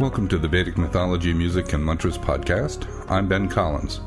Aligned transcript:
Welcome 0.00 0.28
to 0.28 0.38
the 0.38 0.48
Vedic 0.48 0.78
Mythology, 0.78 1.34
Music, 1.34 1.74
and 1.74 1.84
Mantras 1.84 2.16
podcast. 2.16 2.88
I'm 3.10 3.28
Ben 3.28 3.50
Collins. 3.50 4.00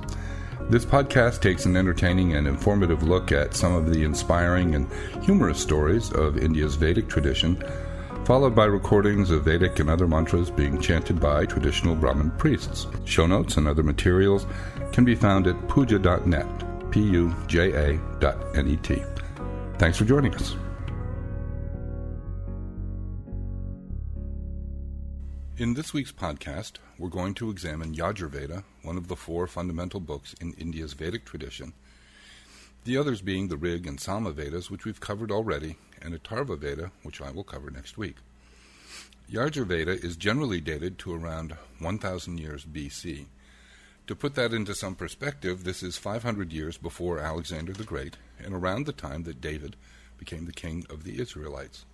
This 0.62 0.86
podcast 0.86 1.40
takes 1.40 1.68
an 1.68 1.78
entertaining 1.78 2.34
and 2.34 2.48
informative 2.48 3.04
look 3.04 3.32
at 3.32 3.54
some 3.54 3.76
of 3.76 3.94
the 3.94 4.04
inspiring 4.04 4.74
and 4.74 4.92
humorous 5.22 5.60
stories 5.60 6.12
of 6.14 6.40
India's 6.40 6.74
Vedic 6.74 7.08
tradition, 7.08 7.64
followed 8.26 8.56
by 8.56 8.66
recordings 8.66 9.30
of 9.30 9.46
Vedic 9.46 9.78
and 9.78 9.88
other 9.88 10.08
mantras 10.08 10.50
being 10.50 10.82
chanted 10.82 11.20
by 11.20 11.46
traditional 11.46 11.94
Brahmin 11.94 12.32
priests. 12.40 12.88
Show 13.06 13.28
notes 13.28 13.58
and 13.58 13.68
other 13.68 13.84
materials 13.84 14.48
can 14.94 15.06
be 15.06 15.14
found 15.14 15.46
at 15.46 15.68
puja.net, 15.70 16.90
P 16.90 17.02
U 17.02 17.36
J 17.46 17.72
A 17.72 18.00
dot 18.20 18.40
N 18.56 18.68
E 18.68 18.78
T. 18.78 19.04
Thanks 19.78 20.00
for 20.00 20.06
joining 20.06 20.34
us. 20.34 20.56
In 25.56 25.76
this 25.76 25.94
week's 25.94 26.12
podcast, 26.12 26.78
we're 26.98 27.10
going 27.10 27.36
to 27.36 27.52
examine 27.52 27.94
Yajurveda, 27.94 28.64
one 28.82 28.98
of 28.98 29.08
the 29.08 29.16
four 29.16 29.46
fundamental 29.46 30.00
books 30.00 30.34
in 30.42 30.54
India's 30.54 30.94
Vedic 30.94 31.26
tradition, 31.26 31.74
the 32.86 32.98
others 32.98 33.22
being 33.22 33.50
the 33.50 33.56
Rig 33.56 33.86
and 33.86 34.00
Sama 34.00 34.32
Vedas, 34.32 34.72
which 34.72 34.84
we've 34.84 35.00
covered 35.00 35.30
already, 35.30 35.76
and 36.02 36.16
Atharva 36.16 36.58
Veda, 36.58 36.92
which 37.04 37.22
I 37.22 37.30
will 37.30 37.44
cover 37.44 37.70
next 37.70 38.00
week. 38.00 38.16
Yajurveda 39.32 40.04
is 40.04 40.18
generally 40.18 40.60
dated 40.60 40.98
to 40.98 41.14
around 41.14 41.56
1000 41.78 42.40
years 42.40 42.66
BC. 42.66 43.28
To 44.08 44.16
put 44.16 44.34
that 44.34 44.54
into 44.54 44.74
some 44.74 44.96
perspective, 44.96 45.66
this 45.66 45.84
is 45.84 46.00
500 46.00 46.52
years 46.52 46.80
before 46.80 47.20
Alexander 47.20 47.74
the 47.74 47.84
Great, 47.84 48.18
and 48.44 48.56
around 48.56 48.88
the 48.88 48.92
time 48.92 49.22
that 49.26 49.40
David 49.40 49.76
became 50.18 50.46
the 50.46 50.52
king 50.52 50.84
of 50.90 51.04
the 51.04 51.22
Israelites. 51.22 51.86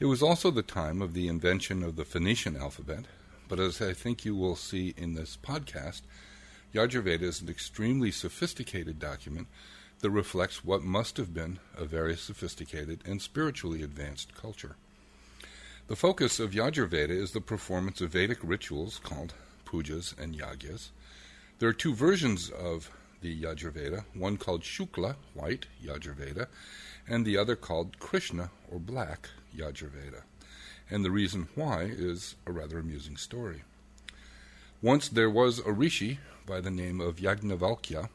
It 0.00 0.06
was 0.06 0.22
also 0.22 0.50
the 0.50 0.62
time 0.62 1.02
of 1.02 1.12
the 1.12 1.28
invention 1.28 1.82
of 1.82 1.96
the 1.96 2.06
Phoenician 2.06 2.56
alphabet, 2.56 3.04
but 3.50 3.60
as 3.60 3.82
I 3.82 3.92
think 3.92 4.24
you 4.24 4.34
will 4.34 4.56
see 4.56 4.94
in 4.96 5.12
this 5.12 5.36
podcast, 5.36 6.00
Yajurveda 6.74 7.20
is 7.20 7.42
an 7.42 7.50
extremely 7.50 8.10
sophisticated 8.10 8.98
document 8.98 9.48
that 9.98 10.08
reflects 10.08 10.64
what 10.64 10.82
must 10.82 11.18
have 11.18 11.34
been 11.34 11.58
a 11.76 11.84
very 11.84 12.16
sophisticated 12.16 13.02
and 13.04 13.20
spiritually 13.20 13.82
advanced 13.82 14.34
culture. 14.34 14.76
The 15.88 15.96
focus 15.96 16.40
of 16.40 16.52
Yajurveda 16.52 17.10
is 17.10 17.32
the 17.32 17.42
performance 17.42 18.00
of 18.00 18.12
Vedic 18.12 18.38
rituals 18.42 18.98
called 19.04 19.34
pujas 19.66 20.18
and 20.18 20.34
yagyas. 20.34 20.88
There 21.58 21.68
are 21.68 21.74
two 21.74 21.94
versions 21.94 22.48
of 22.48 22.90
the 23.20 23.42
Yajurveda, 23.42 24.04
one 24.14 24.38
called 24.38 24.62
Shukla, 24.62 25.16
white 25.34 25.66
Yajurveda, 25.84 26.46
and 27.08 27.24
the 27.24 27.36
other 27.36 27.56
called 27.56 27.98
Krishna, 27.98 28.50
or 28.70 28.78
black 28.78 29.30
Yajurveda. 29.56 30.22
And 30.90 31.04
the 31.04 31.10
reason 31.10 31.48
why 31.54 31.82
is 31.84 32.34
a 32.46 32.52
rather 32.52 32.78
amusing 32.78 33.16
story. 33.16 33.62
Once 34.82 35.08
there 35.08 35.30
was 35.30 35.58
a 35.60 35.72
rishi 35.72 36.18
by 36.46 36.60
the 36.60 36.70
name 36.70 37.00
of 37.00 37.16
Yajnavalkya 37.16 38.08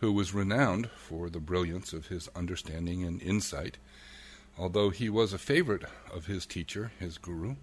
who 0.00 0.12
was 0.12 0.32
renowned 0.32 0.88
for 0.96 1.28
the 1.28 1.40
brilliance 1.40 1.92
of 1.92 2.06
his 2.06 2.28
understanding 2.34 3.04
and 3.04 3.20
insight. 3.22 3.76
Although 4.58 4.88
he 4.90 5.10
was 5.10 5.32
a 5.32 5.38
favorite 5.38 5.84
of 6.12 6.26
his 6.26 6.46
teacher, 6.46 6.90
his 6.98 7.18
guru, 7.18 7.56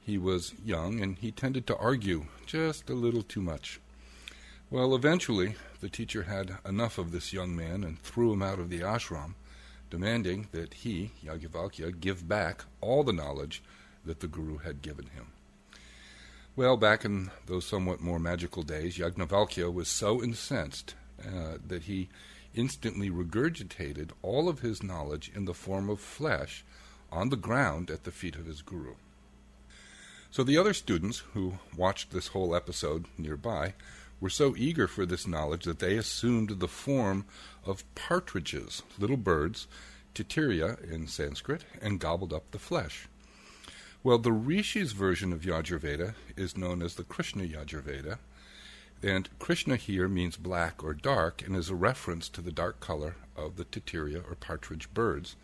he 0.00 0.16
was 0.16 0.54
young 0.64 1.00
and 1.00 1.18
he 1.18 1.32
tended 1.32 1.66
to 1.66 1.76
argue 1.76 2.26
just 2.46 2.88
a 2.88 2.94
little 2.94 3.22
too 3.22 3.40
much. 3.40 3.80
Well, 4.70 4.94
eventually, 4.94 5.56
the 5.80 5.88
teacher 5.88 6.24
had 6.24 6.58
enough 6.64 6.96
of 6.96 7.10
this 7.10 7.32
young 7.32 7.56
man 7.56 7.82
and 7.82 8.00
threw 8.00 8.32
him 8.32 8.42
out 8.42 8.60
of 8.60 8.70
the 8.70 8.80
ashram 8.80 9.34
demanding 9.94 10.48
that 10.50 10.74
he, 10.74 11.12
Yajnavalkya, 11.24 12.00
give 12.00 12.26
back 12.28 12.64
all 12.80 13.04
the 13.04 13.12
knowledge 13.12 13.62
that 14.04 14.18
the 14.18 14.26
Guru 14.26 14.58
had 14.58 14.82
given 14.82 15.06
him. 15.06 15.26
Well, 16.56 16.76
back 16.76 17.04
in 17.04 17.30
those 17.46 17.64
somewhat 17.64 18.00
more 18.00 18.18
magical 18.18 18.64
days, 18.64 18.98
Yajnavalkya 18.98 19.72
was 19.72 19.86
so 19.86 20.20
incensed 20.20 20.96
uh, 21.24 21.58
that 21.64 21.84
he 21.84 22.08
instantly 22.56 23.08
regurgitated 23.08 24.10
all 24.20 24.48
of 24.48 24.60
his 24.60 24.82
knowledge 24.82 25.30
in 25.32 25.44
the 25.44 25.54
form 25.54 25.88
of 25.88 26.00
flesh 26.00 26.64
on 27.12 27.28
the 27.28 27.36
ground 27.36 27.88
at 27.88 28.02
the 28.02 28.10
feet 28.10 28.34
of 28.34 28.46
his 28.46 28.62
guru. 28.62 28.94
So 30.32 30.42
the 30.42 30.58
other 30.58 30.74
students 30.74 31.18
who 31.34 31.60
watched 31.76 32.10
this 32.10 32.28
whole 32.28 32.56
episode 32.56 33.04
nearby 33.16 33.74
were 34.20 34.30
so 34.30 34.54
eager 34.56 34.86
for 34.86 35.04
this 35.04 35.26
knowledge 35.26 35.64
that 35.64 35.78
they 35.78 35.96
assumed 35.96 36.48
the 36.48 36.68
form 36.68 37.24
of 37.64 37.84
partridges, 37.94 38.82
little 38.98 39.16
birds, 39.16 39.66
titiria 40.14 40.80
in 40.90 41.06
Sanskrit, 41.06 41.64
and 41.82 42.00
gobbled 42.00 42.32
up 42.32 42.50
the 42.50 42.58
flesh. 42.58 43.08
Well, 44.02 44.18
the 44.18 44.32
Rishi's 44.32 44.92
version 44.92 45.32
of 45.32 45.42
Yajurveda 45.42 46.14
is 46.36 46.56
known 46.56 46.82
as 46.82 46.94
the 46.94 47.04
Krishna 47.04 47.44
Yajurveda, 47.44 48.18
and 49.02 49.28
Krishna 49.38 49.76
here 49.76 50.08
means 50.08 50.36
black 50.36 50.84
or 50.84 50.94
dark 50.94 51.42
and 51.42 51.56
is 51.56 51.68
a 51.68 51.74
reference 51.74 52.28
to 52.30 52.40
the 52.40 52.52
dark 52.52 52.80
color 52.80 53.16
of 53.36 53.56
the 53.56 53.64
titiria 53.64 54.22
or 54.30 54.34
partridge 54.34 54.92
birds, 54.94 55.36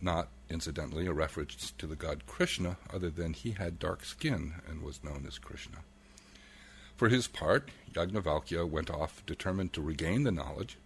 not, 0.00 0.28
incidentally, 0.50 1.06
a 1.06 1.12
reference 1.12 1.72
to 1.78 1.86
the 1.86 1.96
god 1.96 2.26
Krishna, 2.26 2.76
other 2.92 3.10
than 3.10 3.32
he 3.32 3.52
had 3.52 3.78
dark 3.78 4.04
skin 4.04 4.54
and 4.68 4.82
was 4.82 5.02
known 5.02 5.24
as 5.26 5.38
Krishna. 5.38 5.78
For 6.96 7.08
his 7.08 7.26
part, 7.26 7.70
Yajnavalkya 7.92 8.68
went 8.68 8.90
off 8.90 9.24
determined 9.26 9.72
to 9.72 9.82
regain 9.82 10.22
the 10.22 10.30
knowledge, 10.30 10.78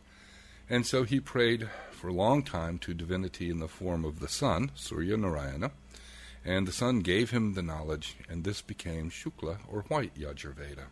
and 0.70 0.86
so 0.86 1.04
he 1.04 1.20
prayed 1.20 1.68
for 1.90 2.08
a 2.08 2.14
long 2.14 2.42
time 2.42 2.78
to 2.78 2.94
divinity 2.94 3.50
in 3.50 3.58
the 3.58 3.68
form 3.68 4.04
of 4.04 4.20
the 4.20 4.28
sun, 4.28 4.70
Surya 4.74 5.16
Narayana, 5.16 5.70
and 6.44 6.66
the 6.66 6.72
sun 6.72 7.00
gave 7.00 7.30
him 7.30 7.54
the 7.54 7.62
knowledge, 7.62 8.16
and 8.28 8.44
this 8.44 8.62
became 8.62 9.10
Shukla, 9.10 9.58
or 9.68 9.82
white 9.82 10.14
Yajurveda. 10.14 10.86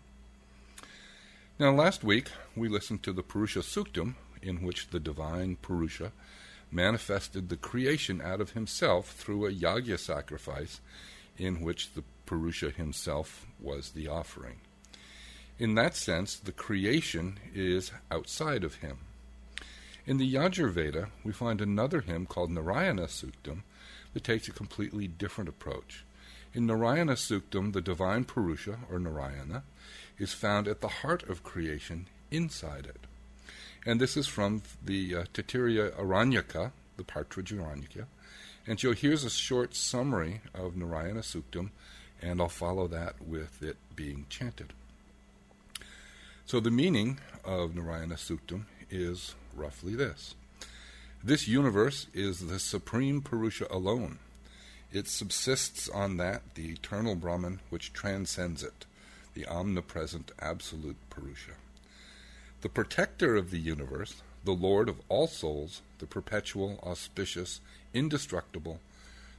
Now, 1.59 1.73
last 1.73 2.05
week 2.05 2.31
we 2.55 2.69
listened 2.69 3.03
to 3.05 3.13
the 3.13 3.23
Purusha 3.23 3.61
Suktam, 3.61 4.17
in 4.43 4.63
which 4.63 4.89
the 4.91 5.01
divine 5.01 5.57
Purusha 5.57 6.13
manifested 6.71 7.49
the 7.49 7.57
creation 7.57 8.21
out 8.21 8.41
of 8.43 8.51
himself 8.51 9.13
through 9.13 9.47
a 9.47 9.53
yagya 9.53 9.99
sacrifice, 9.99 10.81
in 11.39 11.63
which 11.63 11.95
the 11.95 12.05
Purusha 12.27 12.71
himself 12.71 13.47
was 13.59 13.93
the 13.93 14.09
offering. 14.09 14.61
In 15.59 15.75
that 15.77 15.97
sense, 15.97 16.37
the 16.37 16.53
creation 16.53 17.39
is 17.55 17.91
outside 18.11 18.63
of 18.63 18.77
him. 18.77 18.99
In 20.07 20.19
the 20.19 20.35
Yajurveda, 20.35 21.09
we 21.25 21.33
find 21.33 21.61
another 21.61 22.03
hymn 22.03 22.27
called 22.27 22.51
Narayana 22.51 23.05
Suktam 23.05 23.63
that 24.13 24.23
takes 24.23 24.49
a 24.49 24.53
completely 24.53 25.09
different 25.09 25.49
approach. 25.49 26.05
In 26.53 26.67
Narayana 26.67 27.15
Suktam, 27.15 27.73
the 27.73 27.81
divine 27.81 28.25
Purusha, 28.25 28.79
or 28.91 28.99
Narayana, 28.99 29.63
is 30.19 30.33
found 30.33 30.69
at 30.69 30.81
the 30.81 30.89
heart 30.89 31.23
of 31.29 31.43
creation, 31.43 32.07
inside 32.31 32.87
it. 32.87 33.07
And 33.85 34.01
this 34.01 34.17
is 34.17 34.27
from 34.27 34.63
the 34.85 35.15
uh, 35.15 35.25
Tatiria 35.33 35.91
Aranyaka, 35.93 36.73
the 36.97 37.05
Partridge 37.05 37.53
Aranyaka. 37.53 38.07
And 38.67 38.79
so 38.79 38.93
here's 38.93 39.25
a 39.25 39.31
short 39.31 39.75
summary 39.75 40.41
of 40.55 40.77
Narayana 40.77 41.21
Suktam, 41.21 41.71
and 42.21 42.41
I'll 42.41 42.49
follow 42.49 42.89
that 42.89 43.23
with 43.23 43.63
it 43.63 43.77
being 43.95 44.27
chanted. 44.29 44.73
So 46.47 46.61
the 46.61 46.71
meaning 46.71 47.19
of 47.45 47.75
Narayana 47.75 48.15
Suktam 48.15 48.67
is 48.89 49.35
roughly 49.53 49.97
this 49.97 50.37
This 51.23 51.49
universe 51.49 52.07
is 52.15 52.47
the 52.47 52.61
supreme 52.61 53.21
Purusha 53.21 53.67
alone. 53.69 54.21
It 54.93 55.09
subsists 55.09 55.89
on 55.89 56.19
that, 56.19 56.43
the 56.55 56.71
eternal 56.71 57.17
Brahman, 57.17 57.59
which 57.69 57.93
transcends 57.93 58.63
it, 58.63 58.87
the 59.35 59.45
omnipresent 59.45 60.31
absolute 60.39 60.99
Purusha. 61.11 61.55
The 62.61 62.69
protector 62.69 63.35
of 63.35 63.51
the 63.51 63.59
universe, 63.59 64.23
the 64.45 64.53
Lord 64.53 64.89
of 64.89 65.01
all 65.09 65.27
souls, 65.27 65.83
the 65.99 66.07
perpetual, 66.07 66.79
auspicious, 66.85 67.61
indestructible, 67.93 68.79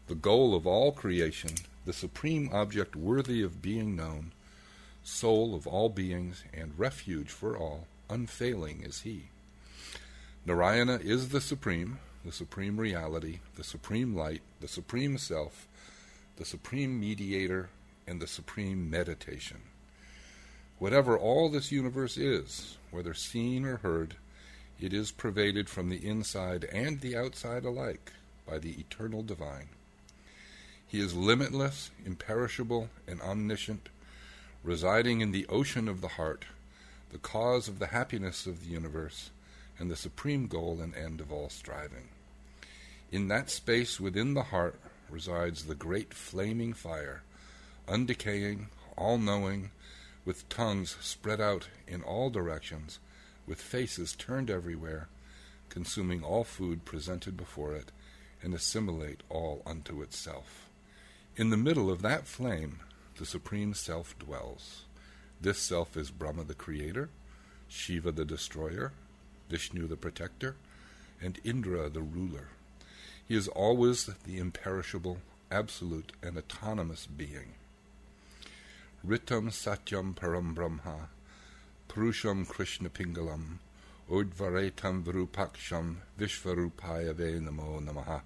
the 0.07 0.15
goal 0.15 0.53
of 0.53 0.67
all 0.67 0.91
creation, 0.91 1.51
the 1.85 1.93
supreme 1.93 2.49
object 2.51 2.97
worthy 2.97 3.41
of 3.41 3.61
being 3.61 3.95
known, 3.95 4.33
soul 5.07 5.55
of 5.55 5.65
all 5.65 5.87
beings, 5.87 6.43
and 6.53 6.77
refuge 6.77 7.29
for 7.29 7.57
all, 7.57 7.87
unfailing 8.09 8.81
is 8.83 9.01
he. 9.01 9.23
Narayana 10.45 10.99
is 11.01 11.29
the 11.29 11.39
supreme, 11.39 11.99
the 12.25 12.31
supreme 12.31 12.77
reality, 12.77 13.39
the 13.55 13.63
supreme 13.63 14.15
light, 14.15 14.41
the 14.59 14.67
supreme 14.67 15.17
self, 15.17 15.65
the 16.35 16.43
supreme 16.43 16.99
mediator, 16.99 17.69
and 18.05 18.21
the 18.21 18.27
supreme 18.27 18.89
meditation. 18.89 19.61
Whatever 20.77 21.17
all 21.17 21.49
this 21.49 21.71
universe 21.71 22.17
is, 22.17 22.77
whether 22.91 23.13
seen 23.13 23.65
or 23.65 23.77
heard, 23.77 24.15
it 24.79 24.93
is 24.93 25.11
pervaded 25.11 25.69
from 25.69 25.89
the 25.89 26.05
inside 26.05 26.65
and 26.65 26.99
the 26.99 27.15
outside 27.15 27.63
alike 27.63 28.11
by 28.45 28.59
the 28.59 28.73
eternal 28.73 29.23
divine. 29.23 29.69
He 30.85 30.99
is 30.99 31.15
limitless, 31.15 31.91
imperishable, 32.05 32.89
and 33.07 33.21
omniscient, 33.21 33.89
residing 34.67 35.21
in 35.21 35.31
the 35.31 35.47
ocean 35.47 35.87
of 35.87 36.01
the 36.01 36.09
heart, 36.09 36.43
the 37.13 37.17
cause 37.17 37.69
of 37.69 37.79
the 37.79 37.87
happiness 37.87 38.45
of 38.45 38.59
the 38.59 38.69
universe, 38.69 39.29
and 39.79 39.89
the 39.89 39.95
supreme 39.95 40.45
goal 40.45 40.79
and 40.81 40.93
end 40.93 41.21
of 41.21 41.31
all 41.31 41.47
striving. 41.47 42.09
In 43.09 43.29
that 43.29 43.49
space 43.49 43.97
within 43.97 44.33
the 44.33 44.43
heart 44.43 44.75
resides 45.09 45.63
the 45.63 45.73
great 45.73 46.13
flaming 46.13 46.73
fire, 46.73 47.21
undecaying, 47.87 48.65
all 48.97 49.17
knowing, 49.17 49.71
with 50.25 50.49
tongues 50.49 50.97
spread 50.99 51.39
out 51.39 51.69
in 51.87 52.03
all 52.03 52.29
directions, 52.29 52.99
with 53.47 53.61
faces 53.61 54.17
turned 54.17 54.49
everywhere, 54.49 55.07
consuming 55.69 56.25
all 56.25 56.43
food 56.43 56.83
presented 56.83 57.37
before 57.37 57.73
it, 57.73 57.93
and 58.43 58.53
assimilate 58.53 59.21
all 59.29 59.61
unto 59.65 60.01
itself. 60.01 60.67
In 61.37 61.51
the 61.51 61.55
middle 61.55 61.89
of 61.89 62.01
that 62.01 62.27
flame, 62.27 62.79
the 63.17 63.25
Supreme 63.25 63.73
Self 63.73 64.17
dwells. 64.19 64.83
This 65.41 65.57
Self 65.57 65.97
is 65.97 66.11
Brahma 66.11 66.43
the 66.43 66.53
Creator, 66.53 67.09
Shiva 67.67 68.11
the 68.11 68.25
Destroyer, 68.25 68.93
Vishnu 69.49 69.87
the 69.87 69.95
Protector, 69.95 70.55
and 71.19 71.39
Indra 71.43 71.89
the 71.89 72.01
Ruler. 72.01 72.49
He 73.27 73.35
is 73.35 73.47
always 73.47 74.05
the 74.05 74.37
imperishable, 74.37 75.17
absolute, 75.49 76.11
and 76.21 76.37
autonomous 76.37 77.07
being. 77.07 77.53
Ritam 79.05 79.49
Satyam 79.49 80.13
Param 80.13 80.53
Brahma, 80.53 81.09
Purusham 81.89 82.47
Krishna 82.47 82.89
Pingalam, 82.89 83.57
Udvaretam 84.11 85.03
Virupaksham 85.03 85.95
Vishvarupaya 86.19 87.15
Ve 87.15 87.39
Namo 87.39 87.83
Namaha. 87.83 88.21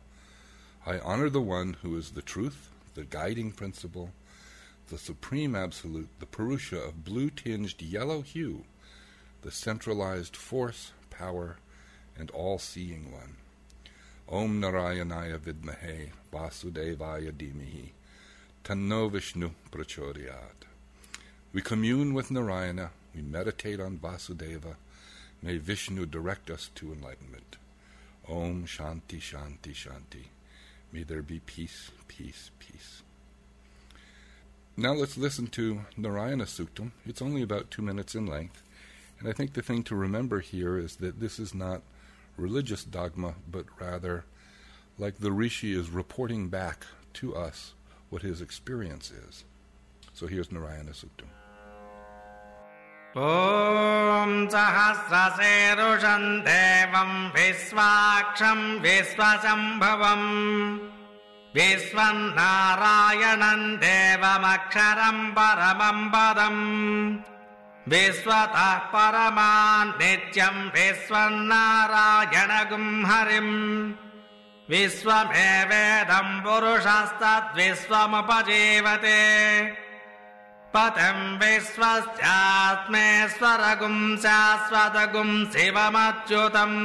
I 0.86 1.00
honor 1.00 1.30
the 1.30 1.42
one 1.42 1.78
who 1.82 1.96
is 1.96 2.12
the 2.12 2.22
truth, 2.22 2.72
the 2.94 3.04
guiding 3.04 3.52
principle, 3.54 4.12
the 4.88 4.98
supreme 4.98 5.56
absolute, 5.56 6.10
the 6.20 6.26
Purusha 6.26 6.78
of 6.78 7.04
blue-tinged 7.06 7.82
yellow 7.82 8.22
hue, 8.22 8.64
the 9.42 9.52
centralized 9.52 10.36
force, 10.36 10.92
power, 11.10 11.58
and 12.18 12.30
all-seeing 12.32 13.12
one. 13.12 13.38
Om 14.30 14.62
Narayanaya 14.62 15.38
Vidmahe 15.38 16.10
Vasudevaya 16.32 17.32
Dhimahi 17.32 17.90
Tanno 18.64 19.10
Vishnu 19.10 19.52
Prachodayat. 19.72 20.68
We 21.52 21.62
commune 21.62 22.14
with 22.14 22.32
Narayana, 22.32 22.92
we 23.16 23.22
meditate 23.22 23.80
on 23.80 23.98
Vasudeva. 23.98 24.76
May 25.42 25.58
Vishnu 25.58 26.06
direct 26.06 26.50
us 26.50 26.70
to 26.76 26.94
enlightenment. 26.94 27.58
Om 28.30 28.66
Shanti 28.66 29.20
Shanti 29.20 29.74
Shanti. 29.74 30.28
May 30.94 31.04
there 31.04 31.24
be 31.24 31.40
peace, 31.40 31.90
peace, 32.08 32.52
peace. 32.60 33.02
Now 34.77 34.93
let's 34.93 35.17
listen 35.17 35.47
to 35.49 35.81
Narayana 35.97 36.45
Suktam. 36.45 36.93
It's 37.07 37.23
only 37.23 37.43
about 37.43 37.71
two 37.71 37.83
minutes 37.83 38.15
in 38.15 38.27
length. 38.27 38.63
And 39.19 39.29
I 39.29 39.33
think 39.33 39.55
the 39.55 39.63
thing 39.63 39.83
to 39.85 39.95
remember 39.95 40.41
here 40.41 40.79
is 40.79 40.97
that 40.97 41.21
this 41.21 41.39
is 41.39 41.55
not 41.55 41.81
religious 42.37 42.85
dogma, 42.85 43.35
but 43.51 43.65
rather 43.81 44.25
like 44.99 45.19
the 45.19 45.33
rishi 45.33 45.73
is 45.73 45.91
reporting 45.91 46.49
back 46.49 46.87
to 47.15 47.35
us 47.35 47.73
what 48.11 48.23
his 48.23 48.41
experience 48.41 49.11
is. 49.11 49.45
So 50.13 50.27
here's 50.27 50.53
Narayana 50.53 50.93
Suktam. 50.93 51.29
ॐ 53.17 54.49
सहस्रशेरुषम् 54.53 56.43
देवम् 56.45 57.31
विश्वाक्षम् 57.37 58.81
विश्वशम्भवम् 58.85 60.27
विश्वम् 61.56 62.22
नारायणम् 62.36 63.64
देवमक्षरम् 63.84 65.32
परमम् 65.38 66.06
पदम् 66.14 66.62
विश्वतः 67.92 68.78
परमान् 68.94 69.92
नित्यम् 70.02 70.70
विश्वम् 70.76 71.46
नारायणगुम् 71.50 73.06
हरिम् 73.10 73.58
विश्वमेवेदम् 74.72 76.42
पुरुषस्तद्विश्वमुपजीवते 76.46 79.20
पथम् 80.76 81.38
विश्वस्यात्मेश्वरगुम् 81.44 84.02
शाश्वतगुम् 84.24 85.36
शिवमच्युतम् 85.54 86.80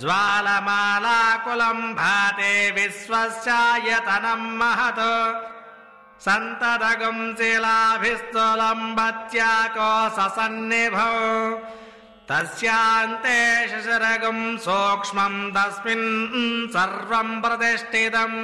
ज्वालमालाकुलम् 0.00 1.94
भाते 1.96 2.52
विश्वस्यायतनम् 2.76 4.56
महत्। 4.60 5.02
सन्ततगुम् 6.26 7.34
शिलाभिस्तुलम् 7.40 8.94
भत्याकोशसन्निभौ 9.00 11.08
तस्यान्ते 12.28 13.38
शिशिरगुम् 13.70 14.58
सूक्ष्मम् 14.64 15.52
तस्मिन् 15.56 16.08
सर्वम् 16.74 17.40
प्रतिष्ठितम् 17.42 18.38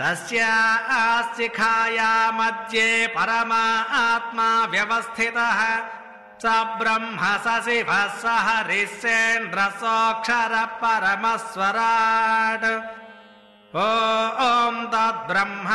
तस्य 0.00 0.40
शिखाया 1.36 2.12
मध्ये 2.34 2.88
परमा 3.16 3.64
आत्मा 4.00 4.48
व्यवस्थितः 4.72 5.60
स 6.42 6.44
ब्रह्म 6.80 7.18
शिवः 7.64 8.02
स 8.22 8.24
हरिश्चेन्द्रसोऽक्षर 8.46 10.52
परमस्वराट् 10.82 12.66
ॐ 13.84 14.76
तद्ब्रह्म 14.92 15.66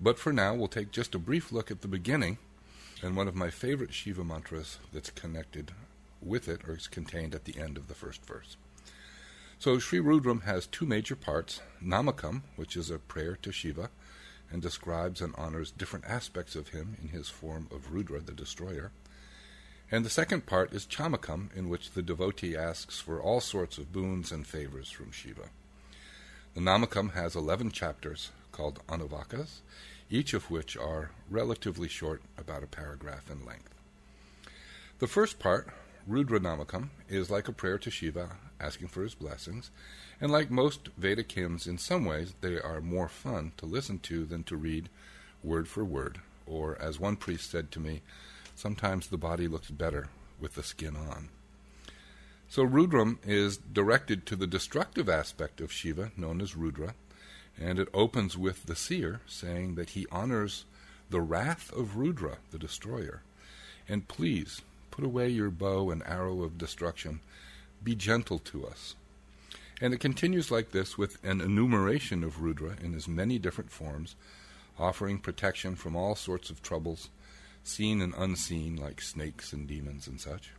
But 0.00 0.18
for 0.18 0.32
now, 0.32 0.54
we'll 0.54 0.68
take 0.68 0.90
just 0.90 1.14
a 1.14 1.18
brief 1.18 1.52
look 1.52 1.70
at 1.70 1.82
the 1.82 1.88
beginning 1.88 2.38
and 3.02 3.16
one 3.16 3.28
of 3.28 3.34
my 3.34 3.50
favorite 3.50 3.94
Shiva 3.94 4.24
mantras 4.24 4.78
that's 4.92 5.10
connected 5.10 5.72
with 6.20 6.48
it 6.48 6.62
or 6.66 6.74
is 6.74 6.88
contained 6.88 7.34
at 7.34 7.44
the 7.44 7.58
end 7.58 7.76
of 7.76 7.88
the 7.88 7.94
first 7.94 8.24
verse. 8.24 8.56
So 9.58 9.78
Sri 9.78 10.00
Rudram 10.00 10.42
has 10.44 10.66
two 10.66 10.86
major 10.86 11.16
parts 11.16 11.60
Namakam, 11.82 12.42
which 12.56 12.76
is 12.76 12.90
a 12.90 12.98
prayer 12.98 13.36
to 13.42 13.52
Shiva 13.52 13.90
and 14.50 14.62
describes 14.62 15.20
and 15.20 15.34
honors 15.36 15.70
different 15.70 16.06
aspects 16.06 16.56
of 16.56 16.68
him 16.68 16.96
in 17.02 17.08
his 17.08 17.28
form 17.28 17.68
of 17.70 17.92
Rudra, 17.92 18.20
the 18.20 18.32
destroyer. 18.32 18.92
And 19.90 20.04
the 20.04 20.10
second 20.10 20.46
part 20.46 20.72
is 20.72 20.86
Chamakam, 20.86 21.54
in 21.56 21.68
which 21.68 21.92
the 21.92 22.02
devotee 22.02 22.56
asks 22.56 23.00
for 23.00 23.20
all 23.20 23.40
sorts 23.40 23.78
of 23.78 23.92
boons 23.92 24.32
and 24.32 24.46
favors 24.46 24.90
from 24.90 25.10
Shiva. 25.10 25.48
The 26.54 26.60
Namakam 26.60 27.12
has 27.12 27.36
11 27.36 27.70
chapters 27.72 28.30
called 28.52 28.80
Anuvakas, 28.86 29.60
each 30.10 30.34
of 30.34 30.50
which 30.50 30.76
are 30.76 31.10
relatively 31.30 31.88
short, 31.88 32.22
about 32.36 32.62
a 32.62 32.66
paragraph 32.66 33.30
in 33.30 33.44
length. 33.44 33.74
The 34.98 35.06
first 35.06 35.38
part, 35.38 35.68
Rudra 36.06 36.40
Namakam, 36.40 36.88
is 37.08 37.30
like 37.30 37.48
a 37.48 37.52
prayer 37.52 37.78
to 37.78 37.90
Shiva 37.90 38.30
asking 38.60 38.88
for 38.88 39.02
his 39.02 39.14
blessings, 39.14 39.70
and 40.20 40.32
like 40.32 40.50
most 40.50 40.88
Vedic 40.96 41.30
hymns, 41.30 41.66
in 41.66 41.78
some 41.78 42.04
ways 42.04 42.34
they 42.40 42.58
are 42.58 42.80
more 42.80 43.08
fun 43.08 43.52
to 43.58 43.66
listen 43.66 43.98
to 44.00 44.24
than 44.24 44.42
to 44.44 44.56
read 44.56 44.88
word 45.44 45.68
for 45.68 45.84
word, 45.84 46.20
or 46.46 46.76
as 46.80 46.98
one 46.98 47.16
priest 47.16 47.50
said 47.50 47.70
to 47.70 47.80
me, 47.80 48.02
sometimes 48.54 49.06
the 49.06 49.16
body 49.16 49.46
looks 49.46 49.70
better 49.70 50.08
with 50.40 50.54
the 50.54 50.62
skin 50.62 50.96
on. 50.96 51.28
So 52.48 52.66
Rudram 52.66 53.18
is 53.24 53.58
directed 53.58 54.24
to 54.26 54.36
the 54.36 54.46
destructive 54.46 55.08
aspect 55.08 55.60
of 55.60 55.70
Shiva, 55.70 56.12
known 56.16 56.40
as 56.40 56.56
Rudra, 56.56 56.94
and 57.60 57.78
it 57.78 57.88
opens 57.92 58.36
with 58.36 58.66
the 58.66 58.76
seer 58.76 59.20
saying 59.26 59.74
that 59.74 59.90
he 59.90 60.06
honors 60.10 60.64
the 61.10 61.20
wrath 61.20 61.72
of 61.72 61.96
Rudra, 61.96 62.38
the 62.50 62.58
destroyer. 62.58 63.22
And 63.88 64.06
please, 64.06 64.62
put 64.90 65.04
away 65.04 65.28
your 65.28 65.50
bow 65.50 65.90
and 65.90 66.02
arrow 66.06 66.42
of 66.42 66.58
destruction 66.58 67.20
be 67.82 67.94
gentle 67.94 68.38
to 68.40 68.66
us. 68.66 68.94
And 69.80 69.94
it 69.94 70.00
continues 70.00 70.50
like 70.50 70.72
this 70.72 70.98
with 70.98 71.22
an 71.24 71.40
enumeration 71.40 72.24
of 72.24 72.42
Rudra 72.42 72.76
in 72.82 72.92
his 72.92 73.06
many 73.06 73.38
different 73.38 73.70
forms, 73.70 74.16
offering 74.78 75.18
protection 75.18 75.76
from 75.76 75.94
all 75.94 76.14
sorts 76.14 76.50
of 76.50 76.62
troubles, 76.62 77.10
seen 77.62 78.02
and 78.02 78.14
unseen, 78.16 78.76
like 78.76 79.00
snakes 79.00 79.52
and 79.52 79.68
demons 79.68 80.08
and 80.08 80.20
such. 80.20 80.50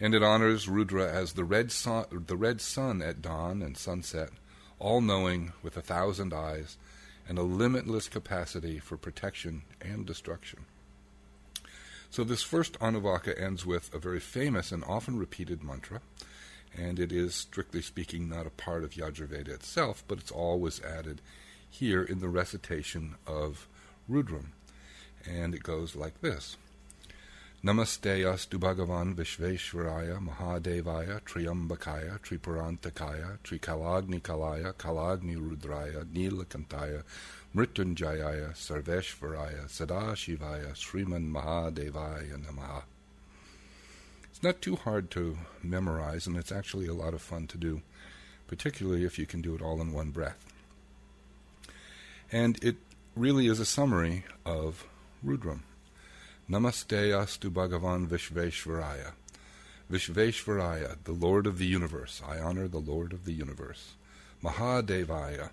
And 0.00 0.14
it 0.14 0.22
honors 0.22 0.68
Rudra 0.68 1.10
as 1.10 1.34
the 1.34 1.44
red, 1.44 1.70
sun, 1.70 2.06
the 2.26 2.36
red 2.36 2.60
sun 2.60 3.00
at 3.02 3.22
dawn 3.22 3.62
and 3.62 3.76
sunset, 3.76 4.30
all 4.78 5.00
knowing 5.00 5.52
with 5.62 5.76
a 5.76 5.82
thousand 5.82 6.32
eyes, 6.32 6.76
and 7.28 7.38
a 7.38 7.42
limitless 7.42 8.08
capacity 8.08 8.78
for 8.78 8.96
protection 8.96 9.62
and 9.80 10.04
destruction. 10.04 10.66
So 12.10 12.22
this 12.22 12.42
first 12.42 12.78
Anuvaka 12.78 13.40
ends 13.40 13.66
with 13.66 13.92
a 13.94 13.98
very 13.98 14.20
famous 14.20 14.70
and 14.70 14.84
often 14.84 15.18
repeated 15.18 15.62
mantra, 15.64 16.00
and 16.76 16.98
it 16.98 17.12
is, 17.12 17.34
strictly 17.34 17.82
speaking, 17.82 18.28
not 18.28 18.46
a 18.46 18.50
part 18.50 18.84
of 18.84 18.92
Yajurveda 18.92 19.48
itself, 19.48 20.04
but 20.06 20.18
it's 20.18 20.30
always 20.30 20.82
added 20.82 21.20
here 21.68 22.02
in 22.02 22.20
the 22.20 22.28
recitation 22.28 23.16
of 23.26 23.68
Rudram. 24.10 24.48
And 25.26 25.54
it 25.54 25.62
goes 25.62 25.96
like 25.96 26.20
this. 26.20 26.56
Namaste 27.64 28.30
astu 28.30 28.58
Bhagavan 28.58 29.14
Vishveshwaraya 29.14 30.20
Mahadevaya 30.20 31.22
Triambakaya 31.22 32.20
Tripurantakaya 32.20 33.38
Trikalagnikalaya 33.42 34.74
Kalagni 34.74 35.34
Rudraya 35.34 36.04
Nilakantaya 36.04 37.04
Mrityunjayaya 37.56 38.52
Sarveshwaraya 38.52 39.64
Sadashivaya 39.66 40.74
Sriman 40.74 41.32
Mahadevaya 41.32 42.38
Namaha. 42.38 42.82
It's 44.30 44.42
not 44.42 44.60
too 44.60 44.76
hard 44.76 45.10
to 45.12 45.38
memorize, 45.62 46.26
and 46.26 46.36
it's 46.36 46.52
actually 46.52 46.86
a 46.86 46.92
lot 46.92 47.14
of 47.14 47.22
fun 47.22 47.46
to 47.46 47.56
do, 47.56 47.80
particularly 48.46 49.06
if 49.06 49.18
you 49.18 49.24
can 49.24 49.40
do 49.40 49.54
it 49.54 49.62
all 49.62 49.80
in 49.80 49.90
one 49.94 50.10
breath. 50.10 50.44
And 52.30 52.62
it 52.62 52.76
really 53.16 53.46
is 53.46 53.58
a 53.58 53.64
summary 53.64 54.24
of 54.44 54.84
Rudram. 55.24 55.60
Namaste 56.50 57.10
astu 57.10 57.50
Bhagavan 57.50 58.06
Vishveshwaraya. 58.06 59.12
Vishveshwaraya, 59.90 60.98
the 61.04 61.12
Lord 61.12 61.46
of 61.46 61.56
the 61.56 61.64
universe. 61.64 62.20
I 62.26 62.38
honor 62.38 62.68
the 62.68 62.80
Lord 62.80 63.14
of 63.14 63.24
the 63.24 63.32
universe. 63.32 63.94
Mahadevaya. 64.42 65.48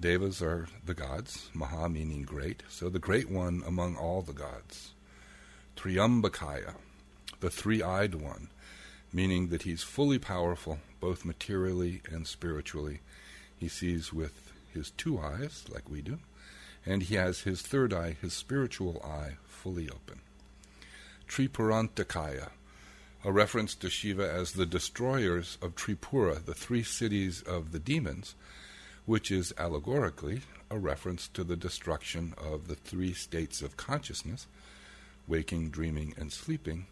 Devas 0.00 0.40
are 0.40 0.66
the 0.86 0.94
gods, 0.94 1.50
Maha 1.52 1.90
meaning 1.90 2.22
great, 2.22 2.62
so 2.70 2.88
the 2.88 2.98
great 2.98 3.30
one 3.30 3.62
among 3.66 3.96
all 3.96 4.22
the 4.22 4.32
gods. 4.32 4.92
Triambakaya, 5.76 6.76
the 7.40 7.50
three 7.50 7.82
eyed 7.82 8.14
one, 8.14 8.48
meaning 9.12 9.48
that 9.48 9.64
he's 9.64 9.82
fully 9.82 10.18
powerful, 10.18 10.78
both 11.00 11.26
materially 11.26 12.00
and 12.10 12.26
spiritually. 12.26 13.00
He 13.58 13.68
sees 13.68 14.10
with 14.10 14.52
his 14.72 14.90
two 14.92 15.20
eyes, 15.20 15.66
like 15.68 15.90
we 15.90 16.00
do, 16.00 16.18
and 16.86 17.02
he 17.02 17.16
has 17.16 17.40
his 17.40 17.60
third 17.60 17.92
eye, 17.92 18.16
his 18.22 18.32
spiritual 18.32 19.02
eye, 19.04 19.36
fully 19.58 19.90
open. 19.90 20.20
Tripurantakaya, 21.28 22.50
a 23.24 23.32
reference 23.32 23.74
to 23.74 23.90
Shiva 23.90 24.30
as 24.30 24.52
the 24.52 24.64
destroyers 24.64 25.58
of 25.60 25.74
Tripura, 25.74 26.44
the 26.44 26.54
three 26.54 26.82
cities 26.84 27.42
of 27.42 27.72
the 27.72 27.78
demons, 27.78 28.34
which 29.04 29.30
is 29.30 29.52
allegorically 29.58 30.42
a 30.70 30.78
reference 30.78 31.28
to 31.28 31.42
the 31.42 31.56
destruction 31.56 32.34
of 32.38 32.68
the 32.68 32.76
three 32.76 33.12
states 33.12 33.62
of 33.62 33.76
consciousness 33.76 34.46
waking, 35.26 35.68
dreaming, 35.68 36.14
and 36.16 36.32
sleeping 36.32 36.86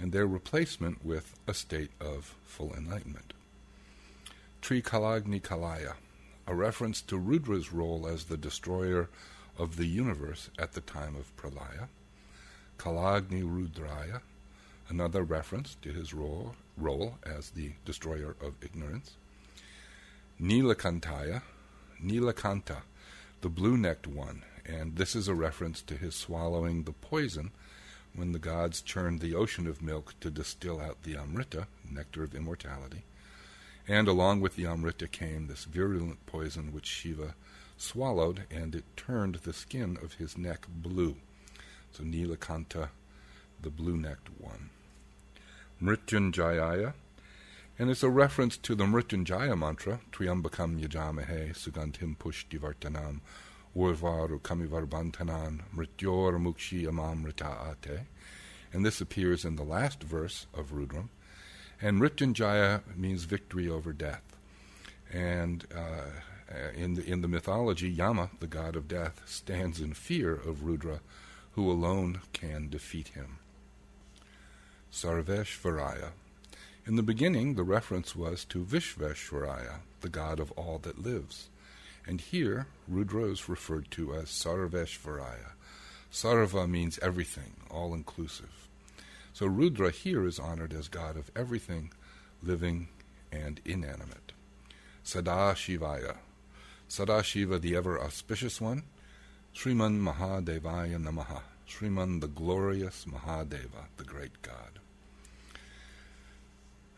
and 0.00 0.12
their 0.12 0.26
replacement 0.26 1.04
with 1.04 1.38
a 1.46 1.54
state 1.54 1.90
of 2.00 2.36
full 2.44 2.72
enlightenment. 2.74 3.32
Trikalagni 4.62 5.40
Kalaya, 5.40 5.94
a 6.46 6.54
reference 6.54 7.00
to 7.02 7.18
Rudra's 7.18 7.72
role 7.72 8.06
as 8.06 8.24
the 8.24 8.36
destroyer 8.36 9.08
of 9.58 9.76
the 9.76 9.86
universe 9.86 10.50
at 10.58 10.72
the 10.72 10.80
time 10.80 11.16
of 11.16 11.36
Pralaya. 11.36 11.88
Kalagni 12.78 13.42
Rudraya, 13.42 14.20
another 14.88 15.22
reference 15.22 15.76
to 15.82 15.90
his 15.90 16.14
role, 16.14 16.54
role 16.76 17.18
as 17.26 17.50
the 17.50 17.72
destroyer 17.84 18.36
of 18.40 18.54
ignorance. 18.62 19.16
Nilakantaya, 20.40 21.42
Nilakanta, 22.02 22.82
the 23.40 23.48
blue-necked 23.48 24.06
one, 24.06 24.44
and 24.64 24.96
this 24.96 25.16
is 25.16 25.28
a 25.28 25.34
reference 25.34 25.82
to 25.82 25.96
his 25.96 26.14
swallowing 26.14 26.84
the 26.84 26.92
poison 26.92 27.50
when 28.14 28.32
the 28.32 28.38
gods 28.38 28.80
churned 28.80 29.20
the 29.20 29.34
ocean 29.34 29.66
of 29.66 29.82
milk 29.82 30.14
to 30.20 30.30
distill 30.30 30.80
out 30.80 31.02
the 31.02 31.16
Amrita, 31.16 31.66
nectar 31.90 32.22
of 32.22 32.34
immortality. 32.34 33.02
And 33.86 34.06
along 34.06 34.40
with 34.40 34.56
the 34.56 34.66
Amrita 34.66 35.08
came 35.08 35.46
this 35.46 35.64
virulent 35.64 36.24
poison 36.26 36.72
which 36.72 36.86
Shiva 36.86 37.34
swallowed, 37.76 38.44
and 38.50 38.74
it 38.74 38.84
turned 38.96 39.36
the 39.36 39.52
skin 39.52 39.98
of 40.02 40.14
his 40.14 40.36
neck 40.36 40.66
blue. 40.68 41.16
So 41.92 42.04
Nilakanta, 42.04 42.88
the 43.60 43.70
blue-necked 43.70 44.28
one. 44.38 44.70
Mrityunjayaya, 45.82 46.92
and 47.78 47.90
it's 47.90 48.02
a 48.02 48.10
reference 48.10 48.56
to 48.58 48.74
the 48.74 48.84
Mrityunjaya 48.84 49.58
mantra, 49.58 50.00
Triambakam 50.12 50.80
Yajamahe 50.80 51.54
Sugandhim 51.54 52.16
Pushtivartanam 52.16 53.20
Urvaru 53.76 54.40
Kamivarbantanan 54.40 55.60
Mrityor 55.74 56.38
Mukshi 56.38 56.84
Amamrita 56.84 57.70
Ate. 57.70 58.00
And 58.72 58.84
this 58.84 59.00
appears 59.00 59.44
in 59.44 59.56
the 59.56 59.64
last 59.64 60.02
verse 60.02 60.46
of 60.54 60.72
Rudram. 60.72 61.08
And 61.80 62.00
Mrityunjaya 62.00 62.82
means 62.96 63.24
victory 63.24 63.68
over 63.68 63.92
death. 63.92 64.36
And 65.12 65.64
uh, 65.74 66.20
Uh, 66.48 66.72
in, 66.74 66.94
the, 66.94 67.04
in 67.04 67.20
the 67.20 67.28
mythology, 67.28 67.90
Yama, 67.90 68.30
the 68.40 68.46
god 68.46 68.74
of 68.74 68.88
death, 68.88 69.20
stands 69.26 69.82
in 69.82 69.92
fear 69.92 70.32
of 70.32 70.64
Rudra, 70.64 71.00
who 71.58 71.72
alone 71.72 72.20
can 72.32 72.68
defeat 72.68 73.08
him. 73.08 73.40
Sarveshvaraya. 74.92 76.10
In 76.86 76.94
the 76.94 77.02
beginning, 77.02 77.56
the 77.56 77.64
reference 77.64 78.14
was 78.14 78.44
to 78.44 78.64
Vishveshvaraya, 78.64 79.80
the 80.00 80.08
god 80.08 80.38
of 80.38 80.52
all 80.52 80.78
that 80.84 81.02
lives. 81.02 81.48
And 82.06 82.20
here, 82.20 82.68
Rudra 82.86 83.24
is 83.24 83.48
referred 83.48 83.90
to 83.90 84.14
as 84.14 84.26
Sarveshvaraya. 84.26 85.54
Sarva 86.12 86.70
means 86.70 87.00
everything, 87.02 87.54
all 87.68 87.92
inclusive. 87.92 88.68
So 89.32 89.46
Rudra 89.46 89.90
here 89.90 90.28
is 90.28 90.38
honored 90.38 90.72
as 90.72 90.86
god 90.86 91.16
of 91.16 91.28
everything, 91.34 91.90
living 92.40 92.86
and 93.32 93.60
inanimate. 93.64 94.30
Sadashivaya. 95.04 96.18
Sadashiva, 96.88 97.60
the 97.60 97.74
ever 97.74 98.00
auspicious 98.00 98.60
one. 98.60 98.84
Sriman 99.52 100.00
Mahadevaya 100.00 101.02
Namaha. 101.02 101.40
Sriman, 101.68 102.20
the 102.20 102.28
glorious 102.28 103.04
Mahadeva, 103.04 103.86
the 103.98 104.04
great 104.04 104.40
God. 104.42 104.78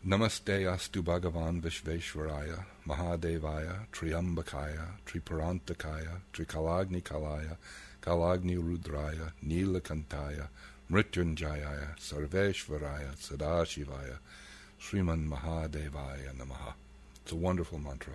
Namaste 0.07 0.65
astu 0.65 1.03
Bhagavan 1.03 1.61
Vishveshwaraya, 1.61 2.63
Mahadevaya, 2.87 3.85
Triambakaya, 3.91 4.87
Triparantakaya, 5.05 6.21
Trikalagni 6.33 7.03
Kalaya, 7.03 7.57
Kalagni 8.01 8.57
Rudraya, 8.57 9.33
Nilakantaya, 9.45 10.47
Mrityunjayaya, 10.89 11.99
Sarveshwaraya, 11.99 13.15
Sadashivaya, 13.15 14.17
Sriman 14.81 15.29
Mahadevaya 15.29 16.33
Namaha. 16.35 16.73
It's 17.23 17.31
a 17.31 17.35
wonderful 17.35 17.77
mantra. 17.77 18.13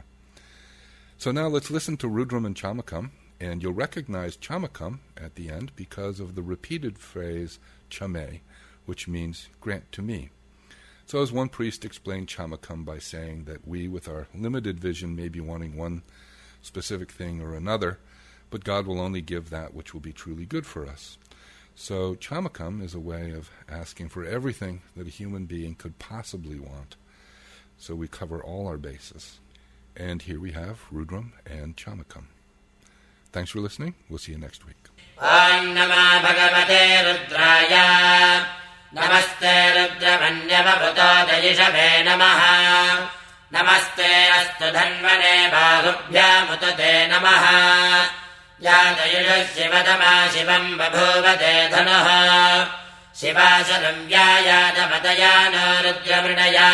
So 1.19 1.31
now 1.31 1.47
let's 1.47 1.71
listen 1.71 1.97
to 1.99 2.09
Rudram 2.09 2.47
and 2.47 2.57
Chamakam, 2.57 3.11
and 3.41 3.63
you'll 3.63 3.73
recognize 3.73 4.37
Chamakam 4.37 5.01
at 5.17 5.35
the 5.35 5.51
end 5.51 5.73
because 5.77 6.21
of 6.21 6.35
the 6.35 6.43
repeated 6.43 6.99
phrase 6.99 7.59
Chame, 7.91 8.41
which 8.87 9.07
means 9.09 9.49
grant 9.61 9.93
to 9.93 10.03
me. 10.03 10.31
So, 11.07 11.23
as 11.23 11.31
one 11.31 11.49
priest 11.49 11.85
explained 11.85 12.27
Chamakam 12.27 12.85
by 12.85 12.99
saying 12.99 13.45
that 13.45 13.67
we, 13.67 13.87
with 13.87 14.09
our 14.09 14.27
limited 14.35 14.81
vision, 14.81 15.15
may 15.15 15.29
be 15.29 15.41
wanting 15.41 15.77
one 15.77 16.03
specific 16.63 17.13
thing 17.13 17.41
or 17.41 17.55
another, 17.55 17.99
but 18.51 18.65
God 18.65 18.87
will 18.87 19.01
only 19.01 19.21
give 19.21 19.51
that 19.51 19.73
which 19.73 19.95
will 19.95 20.01
be 20.01 20.13
truly 20.13 20.47
good 20.47 20.67
for 20.67 20.87
us. 20.87 21.17
So, 21.77 22.17
Chamakam 22.17 22.83
is 22.83 22.95
a 22.95 23.01
way 23.01 23.31
of 23.31 23.51
asking 23.69 24.09
for 24.09 24.25
everything 24.25 24.83
that 24.97 25.07
a 25.07 25.11
human 25.11 25.45
being 25.45 25.75
could 25.75 25.99
possibly 25.99 26.59
want. 26.59 26.97
So, 27.79 27.95
we 27.95 28.09
cover 28.09 28.43
all 28.43 28.67
our 28.67 28.79
bases. 28.79 29.39
And 29.95 30.23
here 30.23 30.41
we 30.41 30.53
have 30.53 30.81
Rudram 30.93 31.33
and 31.47 31.77
Chamakam. 31.77 32.25
Thanks 33.34 33.52
for 33.52 33.60
listening. 33.60 33.94
We'll 34.10 34.20
see 34.20 34.34
you 34.34 34.38
next 34.38 34.66
week. 34.68 34.76
ॐ 35.22 35.66
नमः 35.78 36.06
भगवते 36.24 36.82
रुद्राय 37.06 37.74
नमस्ते 38.98 39.54
रुद्रमन्यवभृतोदयिषभे 39.76 41.90
नमः 42.08 42.42
नमस्ते 43.56 44.10
अस्तु 44.38 44.68
धन्वने 44.78 45.36
बाहुभ्यामुत 45.54 46.64
ते 46.80 46.92
नमः 47.12 47.46
यादयुषः 48.68 49.44
शिवतमा 49.54 50.14
शिवम् 50.34 50.78
बभूव 50.80 51.26
ते 51.42 51.54
धनुः 51.76 52.08
शिवाशरम् 53.22 54.06
व्यायातपतया 54.10 55.34
नो 55.54 55.66
रुद्रमृडया 55.86 56.70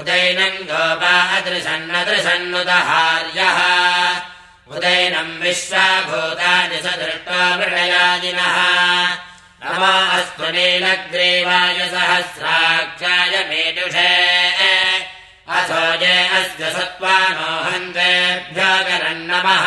उदैनम् 0.00 0.66
गोपा 0.70 1.14
अदृशन्नदृशन्नुदहार्यः 1.36 3.58
उदैनम् 4.72 5.40
विश्वाभूतानि 5.44 6.76
स 6.84 6.92
दृष्ट्वा 7.00 7.40
मृडयादिनः 7.60 8.56
नमो 9.64 9.92
अस्तु 10.16 10.46
नीलग्रीवाय 10.54 11.78
सहस्राक्षाय 11.92 13.34
मेदुषे 13.50 14.12
अथो 15.56 15.82
ये 16.02 16.14
अस्य 16.36 16.70
गरम् 18.56 19.26
नमः 19.30 19.66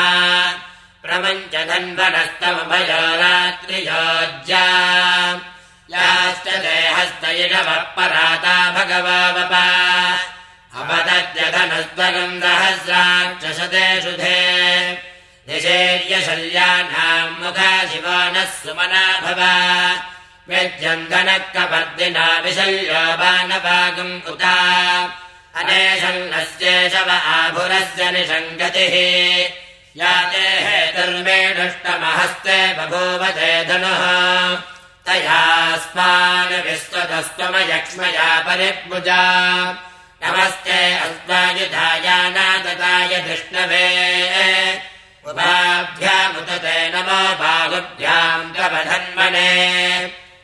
प्रमञ्च 1.04 1.54
धन्वनस्तमभयो 1.72 3.04
रात्रियोज्या 3.22 4.64
याश्च 5.94 6.48
देहस्तयिषवः 6.66 7.80
पराता 7.98 8.56
भगवावपा। 8.78 9.64
अपतद्यधनस्त्वगम् 10.80 12.40
सहस्राक्षशतेषु 12.42 14.12
धे 14.22 14.36
निषेर्यशल्यानाम् 15.50 17.44
मुखा 17.44 17.86
शिवो 17.86 18.08
नः 18.08 18.46
सुमना 18.46 19.20
भव। 19.20 19.42
व्यज्यम् 20.50 21.08
धनकपर्दिना 21.08 22.40
विशल्यो 22.40 23.18
बाणवागम् 23.18 24.28
उता। 24.28 24.56
अनेशन्नस्येषव 25.56 27.10
आभुरस्य 27.10 28.12
निषङ्गतिः। 28.12 29.50
या 29.98 30.32
ते 30.32 30.38
हेतुर्मेढुष्टमहस्ते 30.38 32.74
बभूव 32.74 33.28
ते 33.28 33.66
धनुः। 33.66 34.62
तयास्मान् 35.06 36.48
विस्ततस्त्वमयक्ष्मया 36.48 38.40
परिभुजा 38.40 39.24
नमस्ते 40.24 40.94
अस्मायुधायानादताय 40.94 43.08
धृष्णवे 43.08 44.87
उभाभ्यामुत 45.28 46.50
ते 46.50 46.76
नमो 46.90 47.22
बाहुभ्याम् 47.40 48.52
धन्वने। 48.54 49.50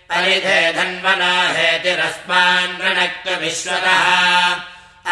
परिधे 0.10 0.60
धन्वनो 0.74 1.36
हेतिरस्मान् 1.58 2.78
वृणक्तु 2.80 3.36
विश्वतः। 3.42 4.04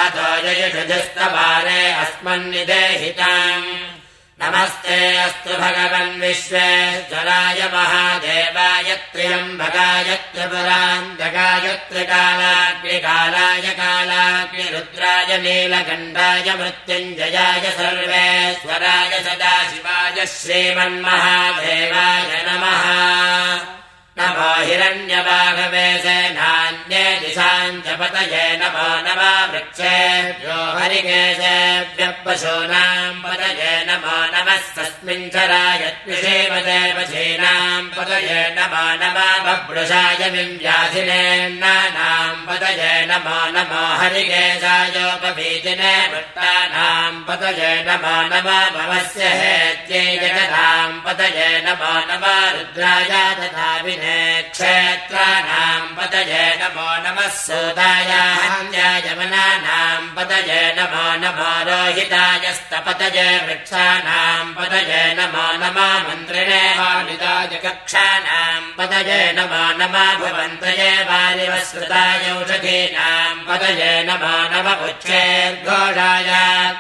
अतो 0.03 0.27
ययुषुजस्तवारे 0.47 1.81
अस्मन्निदेहिताम् 1.91 4.00
नमस्ते 4.43 4.95
अस्तु 5.23 5.53
भगवन् 5.61 6.21
विश्वेश्वराय 6.21 7.59
महादेवाय 7.73 8.89
त्र्यम्बकाय 9.13 10.09
त्रिपुरान्तकाय 10.33 11.67
त्रिकालाग्निकालाय 11.89 13.67
कालाग्निरुद्राय 13.79 15.37
नीलकण्ठाय 15.43 16.47
मृत्युञ्जयाय 16.61 17.65
सर्वेश्वराय 17.77 19.13
सदाशिवाय 19.27 20.25
श्रीमन्महादेवाय 20.37 22.33
नमः 22.47 23.80
हिरण्यबाघवे 24.19 25.87
सेनान्ये 26.03 27.03
दिशा 27.19 27.51
च 27.85 27.87
पतये 27.99 28.45
नमो 28.61 28.87
नमः 29.05 29.35
वृक्षेभ्यो 29.51 30.57
हरिकेशेभ्यः 30.77 32.11
पशूनाम् 32.25 33.21
पतये 33.23 33.73
नमो 33.87 34.17
नमः 34.33 34.63
तस्मिन् 34.77 35.31
चरायत्विषेवदेवधीनाम् 35.33 37.91
पतये 37.95 38.41
नमो 38.57 38.85
नमः 39.01 39.31
बभ्रुषाय 39.45 40.21
विव्याधिनेन्नानाम् 40.35 42.45
पतये 42.47 42.93
नमो 43.11 43.39
नमो 43.55 43.83
हरिकेशायोपभीतिने 44.01 45.95
भट्टानाम् 46.13 47.23
पतये 47.29 47.71
नमो 47.87 48.15
नमः 48.33 48.59
भवस्य 48.75 49.23
हेत्यै 49.41 50.05
जगताम् 50.23 51.01
पतये 51.07 51.49
नमो 51.67 51.93
नमः 52.11 52.37
रुद्राय 52.57 53.11
तथा 53.39 53.69
विने 54.01 54.49
क्षेत्राणाम् 54.57 55.93
पतये 55.97 56.45
नमो 56.61 56.89
नमः 57.05 57.27
सोदायान्यायमनानाम् 57.45 60.13
पतये 60.17 60.61
नमो 60.77 61.05
नमो 61.21 61.49
रोहितायस्तपतये 61.67 63.29
वृक्षाणाम् 63.45 64.53
पतये 64.57 65.03
नमो 65.19 65.45
नमो 65.61 65.87
मन्त्रिणे 66.07 66.63
वालिदाय 66.79 67.53
कक्षाणाम् 67.65 68.73
पतये 68.77 69.21
नमो 69.37 69.63
नमः 69.79 70.09
भवन्तये 70.21 70.91
वालिवस्कृताय 71.09 72.23
औषधीनाम् 72.37 73.45
पतये 73.49 73.91
नमो 74.09 74.35
नम 74.53 74.67
उच्चैर्घोषाय 74.89 76.31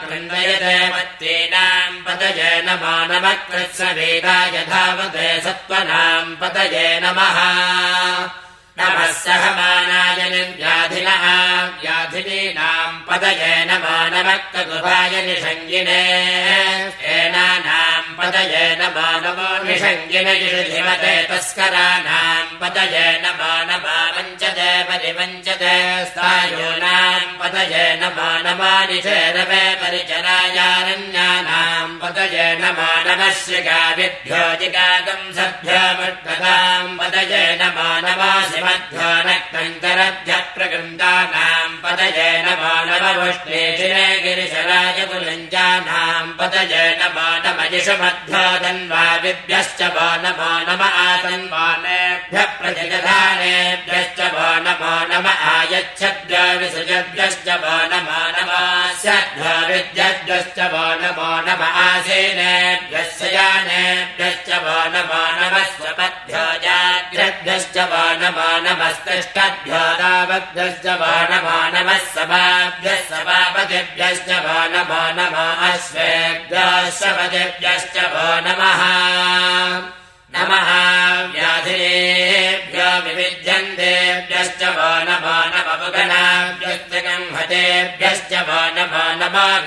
कृण्वयते 0.01 0.75
मत्तीनाम् 0.95 2.01
पतये 2.07 2.51
नमो 2.67 2.95
नमः 3.13 3.37
कृत्सवेदाय 3.51 4.55
सत्त्वनाम् 5.45 6.35
पतये 6.41 6.87
नमः। 7.11 7.37
नमः 8.79 9.11
सहमानाय 9.23 10.19
निर्व्याधिनः 10.33 11.25
व्याधिनीनाम् 11.81 13.03
पदये 13.07 13.53
नमो 13.69 13.95
नमक्तगुभाय 14.13 15.13
निषङ्गिने 15.27 16.01
एनानाम् 17.15 17.90
युषिमते 19.81 21.13
तस्कराणाम् 21.29 22.57
पदये 22.61 23.05
नमो 23.23 23.53
नमो 23.69 23.97
वञ्चते 24.15 24.71
परिवञ्चते 24.87 25.75
स्थायूनाम् 26.09 27.37
पदये 27.41 27.85
नमो 28.01 28.29
नमो 28.45 28.73
निषेदवे 28.89 29.63
परिचरायारण्यानाम् 29.81 31.19
पदये 32.01 32.47
नमो 32.61 32.89
नमः 33.07 33.31
श्रिकाभिभ्यो 33.41 34.43
जिगागम् 34.61 35.33
सभ्यमुद्गताम् 35.37 36.97
पदये 37.01 37.43
नमो 37.61 37.89
नमो 38.05 38.31
शिमध्यो 38.51 39.09
नक्तन्तरभ्यः 39.29 40.43
प्रगृन्दानाम् 40.57 41.40
पदये 41.91 42.29
नमो 42.47 42.73
नमवुष्णेशिरे 42.87 44.05
गिरिशराय 44.23 44.99
कुलञ्जानाम् 45.11 46.29
पदये 46.39 46.83
नमो 46.99 47.25
नमयिषुमध्यो 47.43 48.43
धन्वादिभ्यश्च 48.63 49.81
वो 49.95 50.07
नमो 50.23 50.51
नम 50.67 50.81
आतन्वानेभ्यः 50.87 52.45
प्रतिदधानेभ्यश्च 52.59 54.19
वो 54.35 54.47
नमो 54.67 54.93
नम 55.11 55.27
आयच्छद्भ्यो 55.51 56.45
विसृजद्भ्यश्च 56.61 57.47
वो 57.63 57.75
नमो 57.91 58.21
नमास्यद्भ्यो 58.37 59.53
विद्यद्भ्यश्च 59.71 60.59
वो 60.73 60.85
नमो 61.03 61.29
नम 61.47 61.61
आसीनेभ्यश्च 61.83 63.21
यानेभ्यश्च 63.35 64.49
वो 64.63 64.77
नमो 64.95 65.23
नमः 65.39 65.67
स्वपद्भ्यो 65.75 66.45
जाग्रद्भ्यश्च 67.81 67.89
वो 67.89 68.03
नमो 68.21 68.49
नमस्तिष्ठद्भ्यो 68.65 69.81
दावद्भ्यश्च 69.99 70.85
वो 71.01 71.13
नमो 71.31 71.57
नमः 71.73 71.97
सभाभ्यः 72.13 72.99
सभापतिभ्यश्च 73.09 74.29
वो 74.45 74.57
नमो 74.73 75.01
नमो 75.17 75.45
अश्वेभ्यः 75.69 76.89
सपतिभ्यश्च 76.99 77.97
वो 78.13 78.27
नमः 78.45 78.81
नमः 80.35 80.69
व्याधिनेभ्यो 81.33 82.89
विविध्यन्तेभ्यश्च 83.05 84.61
वो 84.77 84.91
नमो 85.07 85.35
नमपुगणाभ्यश्च 85.53 86.93
गंहतेभ्यश्च 87.05 88.31
वो 88.47 88.61
नमो 88.77 89.05
नमो 89.19 89.57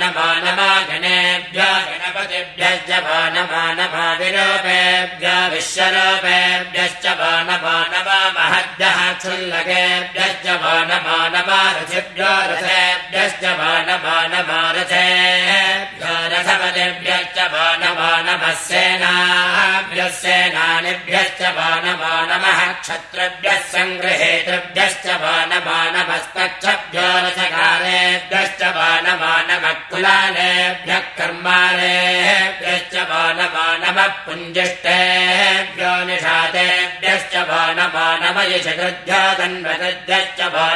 नमो 0.00 0.70
गणेभ्यो 0.88 1.68
गणपतिभ्यश्च 1.88 2.90
वो 3.06 3.18
नमो 3.34 3.62
नमो 3.78 4.06
विरूपेभ्यो 4.20 5.34
विश्वरूपेभ्यश्च 5.52 7.06
वो 7.22 7.32
महद्यः 8.36 8.98
क्षुल्लकेभ्यश्च 9.20 10.46
वो 10.62 10.74
नमो 10.90 11.18
नमो 11.34 11.60
रथिभ्यो 11.76 12.32
रथेभ्यश्च 12.50 13.44
वो 13.60 13.70
नमो 13.88 14.16
नमो 14.32 14.60
रथेभ्यो 14.76 16.12
रथपतिभ्यश्च 16.32 17.38
वो 17.52 17.64
नमो 17.82 18.10
नमः 18.26 18.54
सेनाभ्यः 18.66 20.08
सेनानिभ्यश्च 20.20 21.42
वो 21.58 21.68
नमो 21.86 22.14
नमः 22.32 22.60
क्षत्रभ्यः 22.82 23.58
सङ्गृहेतृभ्यश्च 23.74 25.06
वो 25.22 25.34
नमो 25.52 25.78
नमस्तक्षभ्यो 25.96 27.08
रथकारेभ्यश्च 27.24 28.49
वो 29.10 29.16
नमो 29.18 29.32
नमः 29.48 29.72
कुलालेभ्यः 29.90 31.00
कर्मालेभ्यश्च 31.18 32.94
वो 33.10 33.22
नमो 33.38 33.66
नमः 33.82 34.06
पुञ्जिष्टेभ्यो 34.26 35.92
निषादेभ्यश्च 36.08 37.34
वो 37.48 37.60
नमो 37.78 38.06
नम 38.22 38.38
यशकृभ्यो 38.52 39.20
धन्वकृभ्यश्च 39.40 40.40
वो 40.54 40.66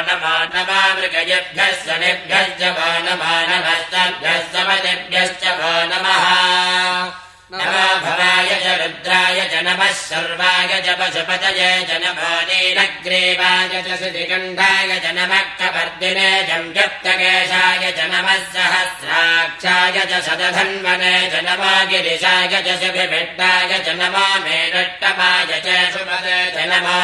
च 11.87 11.91
नमो 12.03 12.29
नीलग्रीवाय 12.47 13.73
च 13.85 13.95
श्रीकण्ठाय 14.01 14.91
च 15.03 15.11
नमः 15.17 15.41
कपर्दिने 15.59 16.29
जम्युक्तकेशाय 16.49 17.91
च 17.97 18.05
नमः 18.11 18.37
सहस्राक्षाय 18.53 19.97
च 20.11 20.21
शतधन्वने 20.27 21.15
च 21.31 21.43
नमो 21.47 21.71
गिरिशाय 21.91 22.53
च 22.67 22.77
सुभिभिड्डाय 22.83 23.71
च 23.85 23.95
नमो 24.01 24.25
मेरुट्टमाय 24.45 25.51
च 25.65 25.75
सुपदे 25.95 26.39
च 26.55 26.67
नमो 26.71 26.97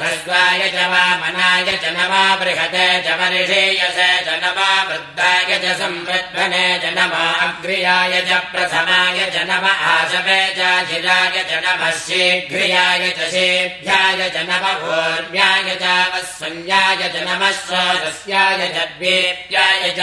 भृस्वाय 0.00 0.68
च 0.74 0.86
वामनाय 0.92 1.76
च 1.84 1.94
नमो 1.98 2.22
बृहते 2.42 2.86
च 3.06 3.18
वर्षेयसे 3.22 4.10
च 4.28 4.38
नमो 4.44 4.70
वृद्धाय 4.90 5.58
च 5.64 6.94
नमो 6.98 7.24
अग्र्याय 7.48 8.20
च 8.28 8.40
प्रथमाय 8.52 9.18
च 9.34 9.46
नम 9.50 9.66
आशवे 9.94 10.40
चाधिराय 10.56 11.44
च 11.50 11.64
नमः 11.64 12.01
शीघ्रियाय 12.06 13.10
च 13.18 13.30
शेभ्याय 13.32 14.30
च 14.34 14.46
नम 14.48 14.64
भूर्व्याय 14.82 15.76
च 15.82 15.84
वस्वन्याय 16.14 17.08
च 17.14 17.22
नमः। 17.28 17.50
स्रोतस्याय 17.62 18.68
च 18.74 18.88
द्वेप्याय 18.98 19.90
च 19.98 20.00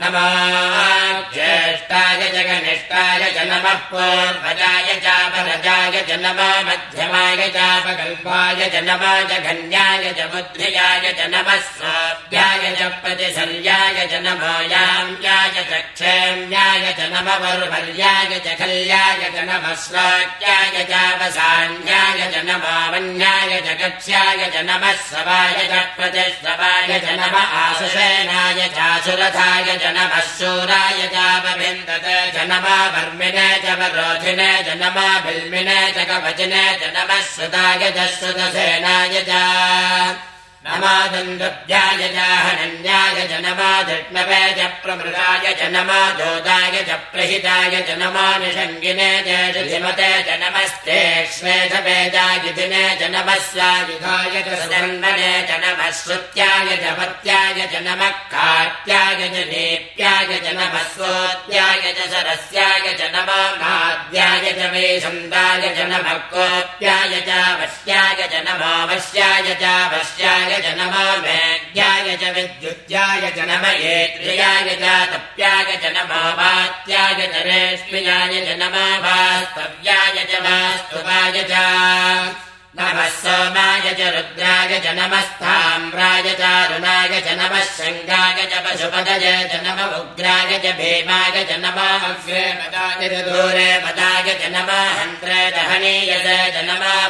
नमो 0.00 0.24
ज्येष्ठाय 1.34 2.20
च 2.32 2.42
गनिष्ठाय 2.48 3.22
च 3.34 3.46
नमः 3.50 3.78
पूर्वजाय 3.90 4.94
चापरजाय 5.04 6.02
च 6.08 6.18
नमो 6.24 6.48
मध्यमाय 6.68 7.48
चापकल्पाय 7.56 8.68
च 8.74 8.82
नमो 8.88 9.14
जघन्याय 9.30 10.12
च 10.18 10.28
बुद्ध्याय 10.34 11.12
च 11.18 11.30
नमः 11.34 11.60
स्वाभ्याय 11.72 12.74
च 12.80 12.92
प्रतिसर्याय 13.02 14.06
च 14.12 14.22
नमो 14.26 14.54
याम्याय 14.72 15.62
च 15.70 15.84
क्षेम्याय 15.98 16.82
च 16.98 17.04
नम 17.12 17.28
वरुभर्याय 17.42 18.32
च 18.44 18.56
खल्याय 18.58 19.22
च 19.34 19.44
नमः 19.48 19.74
श्लोक्याय 19.84 20.84
चावसान्याय 20.90 22.20
च 22.32 22.42
नमो 22.48 22.74
वन्याय 22.92 23.60
च 23.66 23.76
कक्ष्याय 23.80 24.42
च 24.54 24.64
नमः 24.68 24.92
सवाय 25.12 25.56
च 25.70 25.80
प्रतिश्रवाय 25.96 27.00
च 27.06 27.16
नम 27.20 27.38
आशुषेनाय 27.62 28.60
चासुरथाय 28.76 29.72
च 29.82 29.96
नमः 29.96 30.20
शूराय 30.36 31.00
चापभिन्दते 31.16 32.20
च 32.36 32.46
नमा 32.52 32.76
वर्मिने 32.96 33.48
च 33.64 33.80
वरोधिने 33.80 34.52
च 34.68 34.78
नमा 34.84 35.08
बिल्मिने 35.26 35.80
च 35.96 36.08
कवचिने 36.12 36.64
च 36.80 36.94
नमः 36.96 37.20
श्रुताय 37.34 37.90
च 37.98 38.08
श्रुतसेनाय 38.20 39.22
च 39.28 40.35
नमादन्दभ्याय 40.68 42.00
च 42.14 42.22
हनन्याय 42.44 43.18
च 43.30 43.40
नमाधिष्णवे 43.44 44.40
च 44.58 44.64
प्रमृगाय 44.82 45.52
च 45.58 45.68
नमा 45.74 45.98
दोदाय 46.18 46.76
च 46.88 46.96
प्रहिताय 47.12 47.74
च 47.88 47.98
नमा 48.00 48.26
निषङ्गिने 48.42 49.10
च 49.26 50.38
नमस्ते 50.42 50.98
श्वेतवेदायुधिने 51.36 52.84
च 53.00 53.10
नमः 53.14 53.38
स्वायुधाय 53.50 54.42
च 54.46 54.58
सजन्मने 54.62 55.30
च 55.48 55.60
नमः 55.64 55.90
श्रुत्याय 56.00 56.76
च 56.82 56.96
पत्याय 56.98 57.66
च 57.72 57.82
नमः 57.86 58.10
कात्याय 58.34 59.22
च 59.34 59.46
नेप्याय 59.52 60.38
च 60.44 60.56
नमः 60.58 60.82
स्वोत्याय 60.94 61.92
च 61.98 62.10
सरस्याय 62.14 62.92
च 62.98 63.10
नमो 63.14 63.40
नाद्याय 63.62 64.52
च 64.58 64.70
वेशन्दाय 64.74 65.68
च 65.78 65.88
नमः 65.92 66.18
कोप्याय 66.34 67.20
च 67.28 67.40
वश्याय 67.62 67.95
च 68.32 68.42
नमो 68.46 68.72
वश्याय 68.88 69.54
च 69.62 69.74
वश्याय 69.92 70.52
च 70.64 70.74
नमो 70.78 71.04
मेघ्याय 71.26 72.16
च 72.20 72.32
विद्युत्याय 72.36 73.30
च 73.36 73.48
नमो 78.62 78.86
वास्तव्याय 79.04 80.24
च 80.32 80.42
वास्तुवाय 80.46 81.42
च 81.50 82.45
नमः 82.78 83.08
सोमाय 83.08 83.86
च 83.98 84.06
रुद्राय 84.14 84.72
च 84.84 84.86
नमस्ताम्राय 84.96 86.26
चारुणाय 86.40 87.20
च 87.26 87.36
नमः 87.38 87.62
शङ्गाय 87.76 88.40
च 88.50 88.58
पशुपदय 88.64 89.24
च 89.50 89.60
नम 89.66 89.80
उग्राय 89.98 90.52
च 90.64 90.72
भीमाय 90.80 91.44
च 91.48 91.56
नमः 91.62 92.04
अग्रे 92.08 92.42
पदाय 92.60 93.08
च 93.12 93.22
दूरे 93.28 93.70
पदाय 93.84 94.28
च 94.40 94.52
नमः 94.56 94.96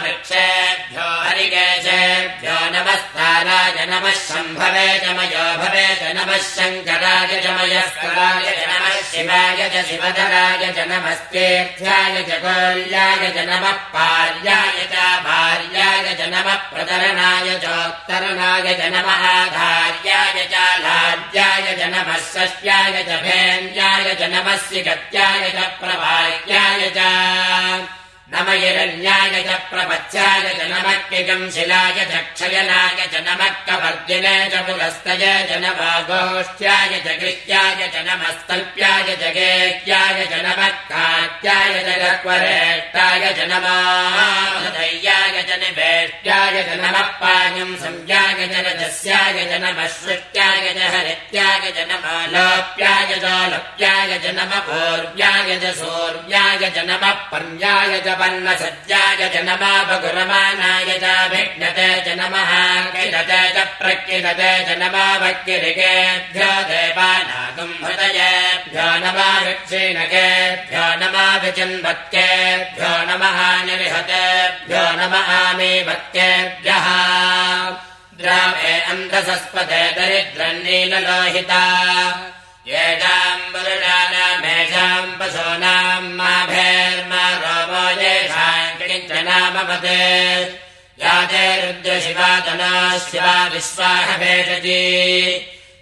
वृक्षेभ्यो 0.05 1.09
हरिकेशेभ्यो 1.25 2.57
नमस्ताराय 2.77 3.87
नमः 3.91 4.17
शम्भवे 4.23 4.87
च 5.03 5.17
मयो 5.19 5.49
भवे 5.65 5.87
च 6.01 6.15
नमः 6.21 6.39
च 7.43 7.57
मयस्कराय 7.59 8.47
च 8.61 8.71
नमः 8.71 9.03
शिवाय 9.11 9.69
च 9.75 9.85
शिवधराय 9.91 10.73
च 10.79 10.89
नमस्तेऽर्थ्याय 10.95 12.23
च 12.31 12.41
कोल्याय 12.47 13.29
च 13.37 13.49
नमः 13.51 13.85
पार्याय 13.99 14.89
च 14.95 15.05
भार्याय 15.57 16.15
च 16.15 16.21
नमः 16.33 16.55
प्रतरणाय 16.71 17.49
चोत्तरणाय 17.65 18.75
च 18.79 18.89
नमः 18.95 19.23
आधार्याय 19.29 20.45
च 20.53 20.65
लाड्याय 20.85 21.67
च 21.79 21.89
नमः 21.95 22.17
षष्ट्याय 22.33 23.03
च 23.09 23.21
भेन्द्याय 23.25 24.15
च 24.21 24.23
नमः, 24.33 24.57
सिगत्याय 24.69 25.51
च 25.57 25.69
प्रभाग्याय 25.81 26.91
च। 26.97 26.99
नम 28.33 28.49
हिरण्याय 28.51 29.43
च 29.49 29.53
प्रपच्याय 29.71 30.55
च 30.59 30.63
नमः 30.71 30.95
किगम् 31.11 31.51
शिलाय 31.55 31.99
च 32.11 32.23
क्षयनाय 32.35 33.07
च 33.13 33.23
नमः, 33.27 33.53
कवर्जिने 33.67 34.35
च 34.53 34.63
पुरस्तय 34.67 35.25
च 35.49 35.59
नमः 35.65 35.99
गोष्ठ्याय 36.09 36.99
च 37.05 37.17
कृत्याय 37.21 37.89
च 37.95 38.03
नमस्तल्प्याय 38.09 39.17
च 39.21 39.33
गेत्याय 39.37 40.27
च 40.33 40.43
नमः 40.47 40.69
कात्याय 40.91 41.75
च 41.87 41.99
गक्वरेष्टाय 42.03 43.33
च 43.39 43.49
च 44.75 44.86
निवेष्ट्याय 46.27 46.63
च 46.67 46.79
नमः 46.83 47.09
पायम् 47.23 47.75
संज्ञाय 47.83 48.47
च 48.53 48.63
रजस्याय 48.67 49.37
च 49.51 49.61
नमः 49.63 49.87
सृष्ट्याय 49.97 50.73
च 50.77 50.89
हरित्याय 50.95 51.71
च 51.77 51.87
नमः 51.91 52.27
लोप्याय 52.35 53.13
च 53.23 53.35
लप्याय 53.53 54.19
च 54.25 54.35
नमः 54.39 54.59
पूर्व्याय 54.69 55.59
च 55.63 55.75
सूर्याय 55.79 56.71
च 56.77 56.85
नमः 56.89 57.13
पर्याय 57.33 58.01
च 58.07 58.17
पन्नसज्जाय 58.21 59.29
च 59.35 59.45
नमः 59.49 59.77
बगुरमानाय 59.91 60.99
च 61.05 61.15
विघ्नते 61.33 61.89
च 62.07 62.19
नमः 62.21 62.51
किलते 62.97 63.41
च 63.57 63.67
प्रकिलते 63.83 64.51
च 64.67 64.79
नमः 64.83 65.07
भक्तिरिकेभ्यो 65.23 66.51
देवानागम् 66.73 67.75
हृदयेभ्यो 67.85 68.89
नमः 69.07 69.31
वृक्षीणकेभ्यो 69.47 70.85
नमः 71.05 71.33
विचिन्वत्केभ्यो 71.47 72.93
नमः 73.13 73.41
निरिहतेभ्यो 73.71 74.85
नमः 75.03 75.35
अन्धसस्पदे 78.91 79.83
दरिद्रन्नीललोहिता 79.97 81.63
येषाम् 82.73 83.51
वरुणानामेषाम् 83.55 85.17
पशूनाम् 85.19 86.15
माभेर्मा 86.19 87.25
रोमो 87.43 87.85
येषाम् 88.01 88.79
किञ्चनामवते 88.79 90.01
याते 91.03 91.45
रुद्रशिवातना 91.61 92.73
शिवा 93.07 93.37
विश्वाहभेषजी 93.53 94.83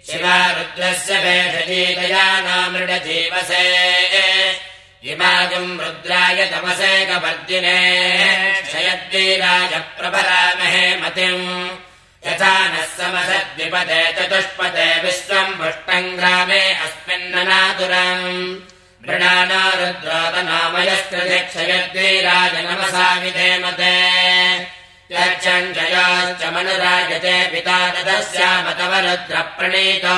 शिवा 0.07 0.37
रुद्रस्य 0.57 1.13
भेषजीतया 1.25 2.27
नामृडजीवसे 2.47 3.65
इमागम् 5.13 5.79
रुद्राय 5.81 6.39
तमसे 6.51 6.93
कपर्दिने 7.09 7.79
क्षयद्वीराय 8.67 9.73
प्रभरामहे 9.97 10.85
मतिम्। 11.01 11.43
यथा 12.27 12.55
नः 12.73 12.87
समसद्विपदे 12.97 14.01
चतुष्पदे 14.17 14.89
विश्वम् 15.03 15.57
पुष्टम् 15.59 16.15
ग्रामे 16.17 16.63
अस्मिन्ननातुरम् 16.85 18.25
मृणाना 19.07 19.61
रुद्रोतनामयस्कृतिक्षयद्वीराज 19.81 22.53
नमसा 22.67 23.07
विधेमते 23.21 23.95
यच्छम् 25.13 25.73
जयोश्च 25.77 26.41
मनुराजते 26.55 27.35
पिता 27.53 27.79
तदस्याम 27.93 28.65
तव 28.79 28.93
रुद्रप्रणीतो 29.05 30.17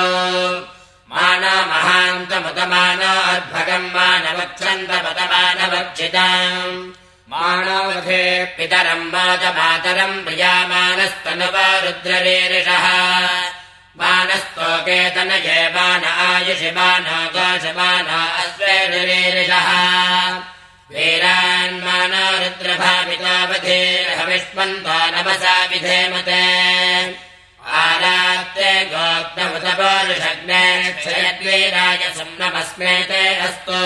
मानो 1.10 1.54
महान्तमुदमानो 1.72 3.12
अद्भगम् 3.34 3.92
मानवच्छन्दपदमानवक्षिताम् 3.94 6.80
माणवधे 7.32 8.24
पितरम् 8.56 9.10
मातमातरम् 9.12 10.22
प्रियामानस्तनुवा 10.24 11.68
रुद्ररीरिषः 11.84 12.84
मानस्तोकेतनये 14.00 15.60
मान 15.76 16.04
आयुषि 16.26 16.70
मानो 16.78 17.18
गोषमानो 17.36 18.20
अश्वेरिरीरिषः 18.42 19.68
वीरान्मानो 20.92 22.24
रुद्रभावितावधीर्हविष्मन्तो 22.42 24.98
नमसा 25.14 25.56
विधेमते 25.72 26.42
आरात्रे 27.76 28.72
गोग्नमुतपोरुषग्ने 28.92 30.64
क्षयद्वीराय 31.00 32.02
सम्नमस्मेते 32.18 33.22
अस्तु। 33.46 33.80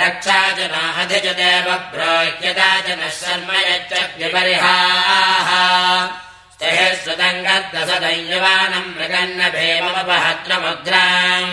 रक्षा 0.00 0.40
च 0.56 0.58
नाधिज 0.72 1.26
देव 1.38 1.66
ब्रोह्यता 1.92 2.70
च 2.84 2.86
नः 2.98 3.12
शर्म 3.20 3.48
यच्चग्निबर्हाः 3.68 5.48
स्थिःसुतङ्गद्दसदैयवानम् 6.54 8.94
मृगन्न 8.96 9.40
भीममपहत्रमुद्राम् 9.54 11.52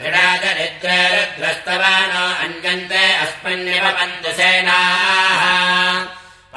मृडाचरिद्रे 0.00 1.00
रुद्रस्तवानो 1.14 2.24
अन्यन्ते 2.44 3.04
अस्मिन्निवपन्तु 3.24 4.30
सेनाः 4.38 5.42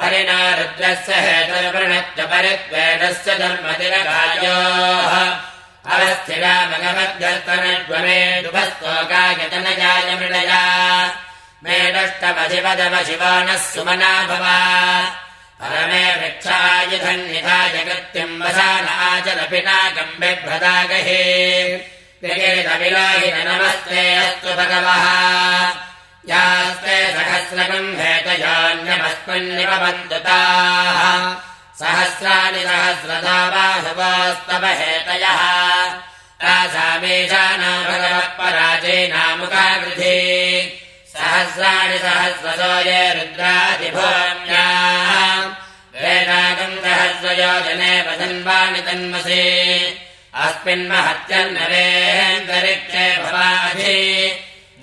परिणा 0.02 0.38
रुद्रस्य 0.58 1.14
हेतुर्वृणत्य 1.24 2.22
परित्वेदस्य 2.30 3.34
धर्मतिरगायोः 3.40 5.12
अवस्थिरा 5.94 6.54
भगवद्गर्तनज्वमे 6.70 8.18
दुभस्तोकायतनजाय 8.42 10.08
मृडया 10.20 10.62
मेडष्टमधिपदव 11.64 12.94
शिवा 13.08 13.32
नः 13.46 13.62
सुमना 13.66 14.12
भवा। 14.30 14.56
परमे 15.60 16.04
वृक्षायुधन्निधाय 16.18 17.76
कृत्यम् 17.86 18.40
वसान 18.42 18.86
आचरपिनाकम् 19.06 20.18
बिभ्रदागहे 20.20 21.22
विगिरितविलोहित 22.22 23.36
नमस्ते 23.48 24.02
अस्तु 24.24 24.50
भगवः 24.58 25.91
यास्ते 26.30 26.96
सहस्रकम् 27.14 27.96
हेतयोन्यमस्मिन्निपबन्तु 28.00 30.18
ताः 30.26 31.00
सहस्राणि 31.78 32.60
सहस्रधा 32.66 33.38
बाहुवोस्तव 33.54 34.64
हेतयः 34.80 35.40
रासामेषाना 36.44 37.70
भगवः 37.88 38.28
पराजेनामुखाकृधि 38.38 40.20
सहस्राणि 41.14 41.98
सहस्रसो 42.04 42.72
ये 42.90 43.02
रुद्रादिभूम्याः। 43.18 45.10
वेदागम् 46.02 46.82
सहस्रयोजने 46.86 47.92
वदन्वाणि 48.06 48.80
तन्मसि। 48.86 49.48
अस्मिन्महत्यन्नरेन्दरिक्षे 50.46 53.06
भवाधि 53.22 54.00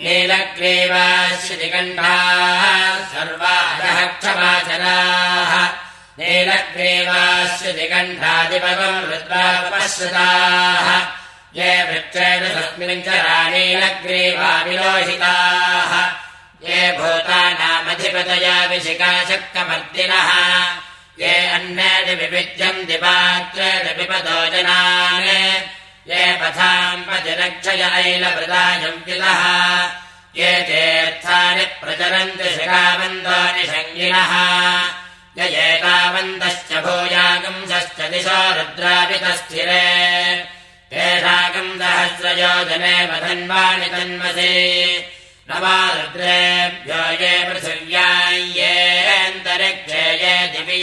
नीलग्रीवाश्रिकण्ठाः 0.04 2.62
सर्वादः 3.14 3.98
क्षमाचराः 4.20 5.52
नीलग्रीवाश्रिकण्ठादिपगम् 6.20 9.08
रुद्रापश्रुताः 9.10 10.88
ये 11.60 11.72
वृक्षेण 11.90 12.44
तस्मिन् 12.56 13.04
च 13.06 13.08
रानीलग्रीवा 13.26 14.52
विलोहिताः 14.68 15.92
ये 16.68 16.80
भूतानामधिपतया 17.00 18.56
विशिकाशक्तमर्दिनः 18.72 20.30
ये 21.24 21.34
अन्येन 21.58 22.08
विविध्यम् 22.22 22.86
दिपात्रेण 22.92 23.86
विपदो 24.00 24.40
जनान् 24.56 25.30
पतिरक्षय 26.10 27.82
ऐलवृदायम्पितः 28.00 29.42
ये 30.40 30.52
चेत्थानि 30.70 31.66
प्रचरन्ति 31.82 32.50
शिखाबन्धानि 32.56 33.64
शङ्गिनः। 33.72 34.32
य 35.38 35.40
एतावन्तश्च 35.66 36.72
भूयागंसश्च 36.86 38.00
सहस्रयोजने 41.80 42.96
वधन्वानि 43.10 43.88
तन्मसि 43.94 44.54
न 45.50 45.52
वा 45.62 45.78
रुद्रेभ्यो 45.96 47.02
ये 47.22 47.34
पृथिव्यायेऽन्तरिक्षे 47.50 50.04
ये 50.24 50.36
दिवि 50.54 50.78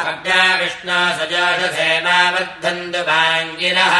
अग्ना 0.00 0.54
विष्णा 0.54 0.98
सजोषसेनावर्धन्तु 1.18 2.98
वाङ्गिरः 2.98 3.96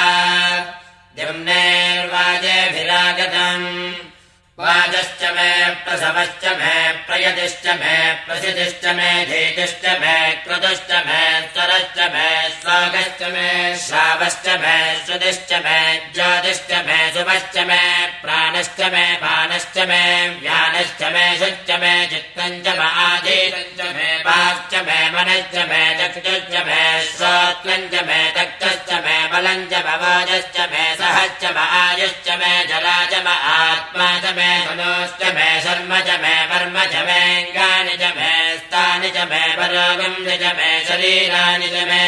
दिम्नेर्वाजेभिरागतम्। 1.16 2.10
वाजश्च 4.60 5.22
मे 5.36 5.50
प्रसवश्च 5.84 6.44
मे 6.44 6.89
प्रयतिश्च 7.20 7.66
मे 7.80 7.96
प्रसितिश्च 8.26 8.84
मे 8.98 9.08
धीतिश्च 9.30 9.82
मे 10.02 10.12
क्रतुश्च 10.44 10.92
मे 11.06 11.24
स्वरश्च 11.54 11.98
मे 12.12 12.28
स्वागश्च 12.60 13.22
मे 13.34 13.48
श्रावश्च 13.82 14.46
मे 14.62 14.76
श्रुतिश्च 15.04 15.52
मे 15.64 15.80
ज्योतिश्च 16.14 16.70
मे 16.86 16.96
शुभश्च 17.16 17.58
मे 17.70 17.82
प्राणश्च 18.22 18.80
मे 18.94 19.04
पानश्च 19.24 19.76
मे 19.90 20.00
व्यानश्च 20.44 21.02
मे 21.16 21.26
शुश्च 21.42 21.70
मे 21.82 21.92
चित्तम् 22.12 22.56
च 22.64 22.76
माधीतम् 22.78 23.76
च 23.80 23.90
मे 23.98 24.08
वाक्च 24.28 24.74
मे 24.88 24.98
मनश्च 25.16 25.58
मे 25.72 25.82
चक्षुश्च 26.00 26.56
मे 26.70 26.80
श्रोत्रम् 27.10 27.88
च 27.92 28.06
मे 28.08 28.20
तक्षश्च 28.38 28.92
मे 29.08 29.18
बलम् 29.34 29.68
च 29.72 29.84
भवोजश्च 29.90 30.58
मे 30.72 30.88
सहश्च 31.02 31.44
आयुश्च 31.82 32.32
मे 32.40 32.54
जला 32.72 32.96
मे 39.32 39.42
परोगम् 39.58 40.24
च 40.42 40.54
मे 40.60 40.70
शरीराणि 40.88 41.68
च 41.74 41.84
मे 41.90 42.06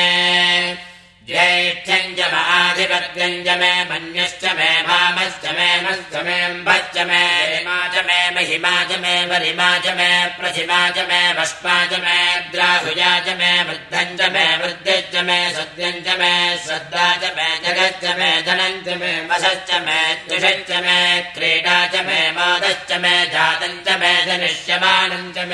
ज्येष्ठ्यम् 1.27 2.15
च 2.19 2.21
माधिपत्यम् 2.33 3.43
च 3.47 3.51
मे 3.59 3.73
मन्यश्च 3.91 4.45
मे 4.59 4.71
भामश्च 4.87 5.45
मे 5.59 5.69
मश्च 5.85 6.15
मेऽम्भश्च 6.27 6.97
मे 7.11 7.21
हिमा 7.51 7.77
च 7.95 8.03
मे 8.09 8.19
महिमा 8.37 8.73
च 8.89 8.99
मे 9.03 9.13
वरिमा 9.31 9.69
च 9.85 9.95
मे 9.99 10.09
प्रतिमा 10.39 10.81
च 10.97 11.05
मे 11.11 11.21
भस्मा 11.39 11.77
च 11.93 12.01
मे 12.07 12.19
द्राहुजा 12.55 13.13
च 13.27 13.37
मे 13.41 13.53
वृद्धम् 13.69 14.17
च 14.19 14.31
मे 14.35 14.45
वृद्धिश्च 14.63 15.15
मे 15.29 15.39
सत्यम् 15.59 16.03
च 16.07 16.19
मे 16.23 16.33
श्रद्धा 16.65 17.07
च 17.23 17.33
मे 17.39 17.49
जगच्च 17.67 18.05
मे 18.19 18.31
धनम् 18.49 18.83
च 18.87 18.99
मे 19.03 19.13
वशश्च 19.31 19.71
मे 19.87 20.01
द्विषश्च 20.27 20.73
मे 20.89 20.99
क्रीडा 21.39 21.79
च 21.95 22.05
मे 22.11 22.21
मोदश्च 22.41 22.93
च 23.87 23.99
मे 24.03 24.13
जनिष्यमानम् 24.27 25.33
च 25.39 25.49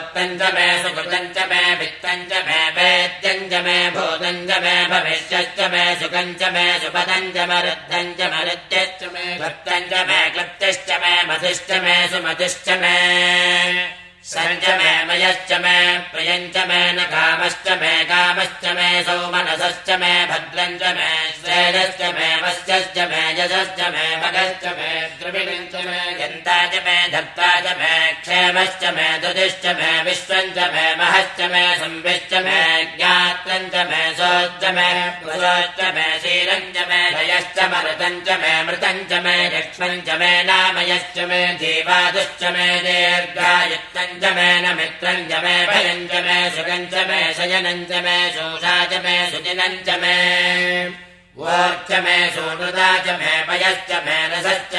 मे 0.00 0.26
स्वत्तम् 0.30 0.38
च 0.40 0.52
मे 0.54 0.66
सुकृतम् 0.82 1.32
च 1.36 1.38
मे 1.50 1.62
वित्तम् 1.80 2.24
च 2.30 2.32
मे 2.46 2.60
वेद्यम् 2.76 3.48
च 3.50 3.62
मे 3.64 3.76
भूतम् 3.96 4.46
च 4.48 4.58
मे 4.64 4.74
भविष्यश्च 4.92 5.60
मे 5.72 5.84
सुखम् 6.00 6.34
च 6.40 6.52
मे 6.54 6.64
सुपदम् 6.82 7.32
च 7.34 7.48
मरुद्धम् 7.50 8.14
च 8.18 8.30
मरुत्यश्च 8.32 9.02
मे 9.14 9.24
भक्तम् 9.42 9.88
च 9.90 10.04
मे 10.08 10.20
क्लप्तिश्च 10.34 10.90
मे 11.02 11.12
मतिश्च 11.28 11.70
मे 11.84 11.96
सुमतिश्च 12.12 12.68
मे। 12.82 12.96
सञ्च 14.32 14.64
मे 14.78 14.90
मयश्च 15.08 15.52
मे 15.64 15.76
प्रियम् 16.12 16.50
च 16.54 16.64
मे 16.68 16.80
न 16.92 17.04
कामश्च 17.12 17.68
मे 17.80 17.92
कामश्च 18.10 18.64
मे 18.76 18.88
सौमनसश्च 19.04 19.89
क्षेमश्च 28.60 28.82
मे 28.96 29.08
दुदिश्च 29.20 29.64
मे 29.76 29.90
विश्वम् 30.06 30.50
च 30.56 30.64
मे 30.72 30.84
महश्च 31.00 31.38
मे 31.52 31.62
संविश्च 31.80 32.32
मे 32.44 32.60
ज्ञात्रम् 32.96 33.68
च 33.72 33.84
मे 33.90 34.02
सोच्च 34.18 34.64
मे 34.76 34.88
पुरोश्च 35.22 35.80
मे 35.96 36.06
शीलम् 36.22 36.68
च 36.74 36.84
मे 36.90 37.00
भयश्च 37.16 37.58
मे 37.72 38.52
मृतम् 38.68 39.00
च 39.08 40.18
मे 40.20 40.32
नामयश्च 40.50 41.18
मे 41.30 41.40
धीवादुश्च 41.62 42.42
मे 42.56 42.68
दीर्घायुक्तम् 42.86 44.18
च 44.22 44.36
मे 44.36 44.48
न 44.62 44.76
मित्रम् 44.80 45.28
च 45.30 45.44
मे 45.44 45.56
भयम् 45.72 46.08
च 46.12 46.24
मे 46.26 46.38
सुखम् 46.56 46.88
च 46.92 47.06
मे 47.10 47.20
शयनम् 47.38 47.86
च 47.90 48.04
मे 48.06 48.18
शोषा 48.36 48.74
च 48.90 49.04
मे 49.06 49.16
सुदिनम् 49.30 49.84
च 49.86 50.00
मे 50.02 50.18
वोर्च 51.40 51.90
मे 52.04 52.16
सोनृता 52.36 52.86
च 53.04 53.18
मे 53.20 53.32
पयश्च 53.48 53.90
मे 54.06 54.16
रसश्च 54.32 54.69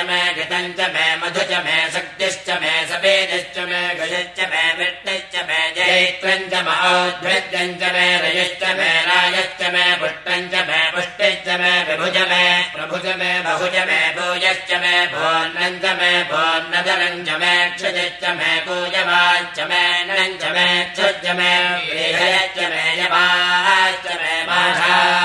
मे 5.92 7.40
च 7.80 7.84
मे 7.94 8.06
रजश्च 8.24 8.64
मे 8.78 8.90
राजश्च 9.08 9.62
मे 9.74 9.84
पुष्टम् 10.02 10.48
च 10.52 10.62
मे 10.68 10.80
पुष्टिश्च 10.96 11.48
मे 11.62 11.72
विभुज 11.88 12.18
मे 12.32 12.44
प्रभुज 12.76 13.08
मे 13.22 13.32
बहुज 13.48 13.76
मे 13.90 14.00
भूयश्च 14.18 14.72
मे 14.84 14.94
भोर्णम् 15.14 15.80
च 15.84 15.96
मे 16.00 16.12
भोर्णधरम् 16.32 17.24
च 17.28 17.40
मे 17.42 17.54
क्षजश्च 17.76 18.24
मे 18.40 18.52
पूजवाच्च 18.68 19.60
मे 19.72 19.84
नम् 20.12 20.38
च 20.42 20.54
मे 20.56 20.68
क्षुज्ज 20.94 21.28
मे 21.40 21.52
गृहयश्च 21.90 22.60
मे 22.72 22.84
यवाश्च 23.02 24.08
मे 24.22 24.34
माषाश्च 24.52 25.21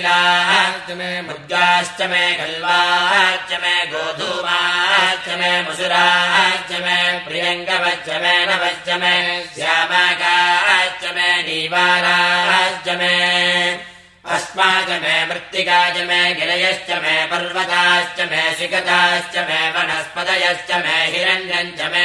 तिलाश्च 0.00 0.90
मे 0.98 1.10
मुद्गाश्च 1.28 2.00
मे 3.62 3.74
गोधूमाश्च 3.92 5.26
मे 5.40 5.50
मुसुराश्च 5.66 6.70
मे 6.84 6.96
प्रियङ्गवश्च 7.26 8.08
मे 8.22 8.34
नवश्च 8.50 8.88
मे 9.02 9.12
श्यामाकाश्च 9.56 11.04
मे 11.16 11.28
दीवाराश्च 11.48 12.88
मे 13.00 13.14
भस्मा 14.24 14.70
च 14.88 14.96
मे 15.02 15.14
मृत्तिका 15.28 15.78
च 15.94 16.06
मे 16.08 16.20
गिरयश्च 16.40 16.90
मे 17.04 17.14
पर्वताश्च 17.32 18.18
मे 18.32 18.42
शिखताश्च 18.58 19.36
मे 19.50 19.60
वनस्पतयश्च 19.76 20.70
मे 20.86 20.96
हिरण्यम् 21.12 21.76
च 21.78 21.92
मे 21.92 22.04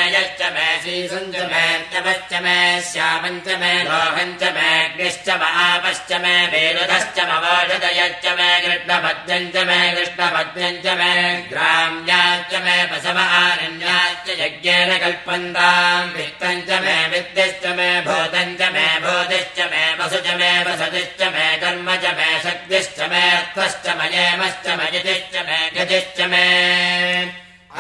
यश्च 0.86 0.94
मे 0.94 1.08
शीसम् 1.10 1.32
च 1.34 1.38
मे 1.52 1.66
तपश्च 1.92 2.34
मे 2.44 2.58
श्यामम् 2.90 3.40
च 3.46 3.58
मे 3.62 3.74
लोहम् 3.86 4.34
च 4.40 4.44
मे 4.56 4.68
अग्निश्च 4.86 5.30
महापश्च 5.42 6.12
मे 6.24 6.36
वेरुधश्च 6.54 7.18
मवोषधयश्च 7.30 8.26
मे 8.38 8.50
कृष्णपद्यम् 8.66 9.50
च 9.54 9.64
मे 9.70 9.80
कृष्णपद्यम् 9.96 10.82
च 10.84 10.96
मे 11.00 11.14
ग्राम्याश्च 11.52 12.54
मे 12.66 12.78
पशव 12.92 13.18
आरण्याश्च 13.18 14.30
यज्ञेन 14.42 14.92
कल्पन्ताम् 15.04 16.14
वित्तम् 16.18 16.62
च 16.68 16.82
मे 16.86 16.98
विद्यश्च 17.14 17.66
मे 17.78 17.90
भूतम् 18.08 18.56
च 18.60 18.72
मे 18.76 18.86
भूतिश्च 19.06 19.60
मे 19.72 19.84
वसु 20.00 20.20
च 20.28 20.38
मे 20.42 20.52
वसतिश्च 20.70 21.22
मे 21.36 21.48
कर्म 21.64 21.90
च 22.04 22.14
मे 22.20 22.30
शक्तिश्च 22.46 23.00
मे 23.12 23.24
अर्थश्च 23.40 23.90
मयेमश्च 24.02 24.68
मयतिश्च 24.80 25.36
मे 25.50 25.60
गतिश्च 25.80 26.22
मे 26.34 26.46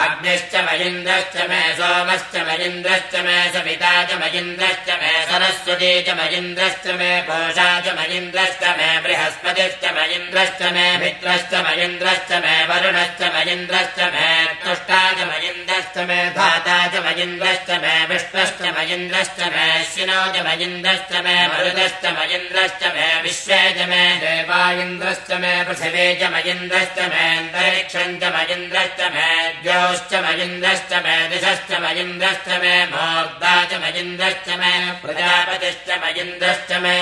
अग्निश्च 0.03 0.53
मयिन्द्रश्च 0.67 1.35
मे 1.49 1.59
सोमश्च 1.75 2.33
मयिन्द्रश्च 2.47 3.13
मे 3.25 3.35
सविता 3.51 3.91
च 4.07 4.17
मयिन्द्रश्च 4.21 4.89
मे 5.01 5.11
सरस्वती 5.29 5.91
च 6.07 6.15
मयिन्द्रश्च 6.17 6.87
मे 6.99 7.11
पोषा 7.27 7.67
च 7.85 7.93
मयिन्द्रश्च 7.99 8.63
मे 8.79 8.89
बृहस्पतिश्च 9.05 9.83
मयिन्द्रश्च 9.97 10.61
मे 10.77 10.85
मित्रश्च 11.03 11.53
मयिन्द्रश्च 11.67 12.31
मे 12.45 12.55
वरुणश्च 12.71 13.21
मयिन्द्रश्च 13.35 13.99
मे 14.15 14.27
तुष्टा 14.65 14.99
च 15.19 15.29
मयिन्द्रश्च 15.31 15.97
मे 16.09 16.19
धाता 16.39 16.77
च 16.95 17.05
मयिन्द्रश्च 17.05 17.71
मे 17.85 17.95
विष्णश्च 18.11 18.61
मयिन्द्रश्च 18.79 19.39
मे 19.55 19.69
शिनो 19.93 20.19
च 20.35 20.45
मयिन्द्रश्च 20.49 21.15
मे 21.27 21.37
मरुदश्च 21.53 22.05
मयिन्द्रश्च 22.19 22.83
मे 22.97 23.07
विश्वे 23.29 23.61
च 23.79 23.87
मे 23.93 24.03
देवा 24.25 24.61
इन्द्रश्च 24.83 25.31
मे 25.45 25.55
पृथिवे 25.71 26.05
च 26.19 26.33
मयिन्द्रश्च 26.35 27.01
मे 27.15 27.25
अन्तरिक्षम् 27.39 28.19
च 28.21 28.35
मयिन्द्रश्च 28.37 29.01
मे 29.15 29.31
द्योश्च 29.85 30.13
मयिन्द्रश्च 30.25 30.93
मे 31.05 31.15
दिशश्च 31.31 31.71
मयिन्द्रश्च 31.81 32.47
मे 32.61 32.73
प्रजापतिश्च 35.01 35.89
मयिन्द्रश्च 36.03 36.71
मे 36.83 36.97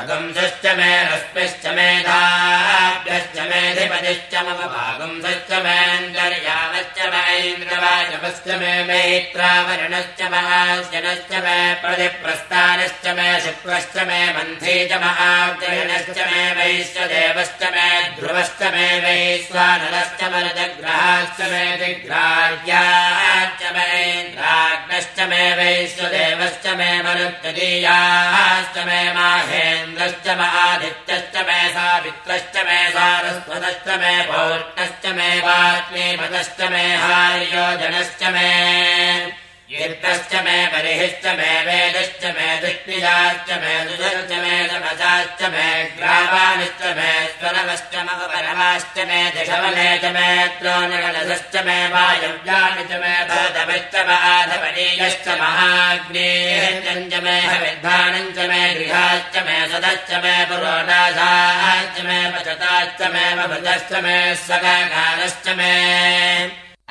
अगुंसश्च 0.00 0.64
मे 0.76 0.90
रश्मिश्च 1.08 1.64
मेधाभ्यश्च 1.76 3.36
मेधिपतिश्च 3.48 4.34
मम 4.44 4.60
भागुंसश्च 4.74 5.50
मेऽन्तर्यामश्च 5.64 6.98
महेन्द्रवाजपश्च 7.14 8.48
मे 8.60 8.72
मैत्रावरुणश्च 8.88 10.22
महाशनश्च 10.34 11.32
मे 11.44 11.58
प्रतिप्रस्थानश्च 11.82 13.04
मे 13.18 13.28
शुक्रश्च 13.46 13.96
मे 14.08 14.20
मन्थी 14.36 14.76
च 14.88 15.00
महाग्रहणश्च 15.04 16.18
मे 16.30 16.42
वैश्वदेवश्च 16.60 17.62
मे 17.74 17.86
ध्रुवश्च 18.16 18.62
मे 18.74 18.88
वैश्वानरश्च 19.04 20.24
मरुदग्रहाश्च 20.32 21.40
मे 21.52 21.64
दिग्राह्याश्च 21.84 23.62
मेन्द्राग्नश्च 23.76 25.20
मे 25.34 25.44
वैश्वदेवश्च 25.60 26.66
मे 26.80 26.90
मरुत्तदीयाश्च 27.08 28.78
मे 28.88 29.02
माहेन्द्रश्च 29.20 29.80
महादित्यश्च 29.84 31.36
मे 31.46 31.60
सावित्रश्च 31.74 32.56
मे 32.66 32.78
सारस्वतश्च 32.90 33.88
मे 34.00 34.14
पौष्णश्च 34.26 35.06
मे 35.16 35.30
वाग्नेपदश्च 35.40 36.60
मे 36.72 36.84
हार्योजनश्च 36.96 38.22
मे 38.34 39.41
कीर्तश्च 39.72 40.32
मे 40.44 40.54
परिहिश्च 40.72 41.26
मे 41.36 41.50
वेदश्च 41.66 42.24
मे 42.36 42.46
दुष्टिजाश्च 42.62 43.50
मे 43.60 43.74
दुधश्च 43.88 44.32
मे 44.42 44.56
तपसाश्च 44.70 45.42
मे 45.52 45.68
ग्रावानिश्च 45.98 46.82
मे 46.98 47.12
स्वरवश्च 47.36 47.94
मम 48.08 48.18
परमाश्च 48.32 48.98
मे 49.10 49.20
दिशवले 49.36 49.86
च 50.02 50.10
मे 50.16 50.26
द्रोणगणधश्च 50.58 51.56
मे 51.68 51.76
वायव्यानि 51.94 52.84
च 52.90 52.98
मे 53.04 53.12
भूतविश्च 53.30 53.96
माधवनीयश्च 54.08 55.28
महाग्नेश्च 55.40 57.14
मे 57.24 57.36
हविद्धानम् 57.52 58.32
च 58.36 58.48
मे 58.50 58.62
गृहाश्च 58.80 59.38
मे 59.46 59.56
सदश्च 59.72 60.10
मे 60.24 60.34
पुरोडाशाश्च 60.50 62.02
मे 62.10 62.20
पचताश्च 62.34 63.00
मे 63.14 63.24
मभृतश्च 63.40 63.94
मे 64.08 64.18
सगाकारश्च 64.48 65.48
मे 65.62 65.72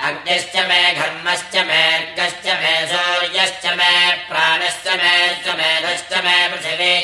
अग्निश्च 0.09 0.55
मे 0.69 0.81
घर्मश्च 0.99 1.55
मेऽर्गश्च 1.69 2.45
मे 2.61 2.71
सूर्यश्च 2.91 3.65
मे 3.79 3.91
प्राणश्च 4.29 4.87
मे 5.01 5.11
मेधश्च 5.59 6.13
मे 6.25 6.37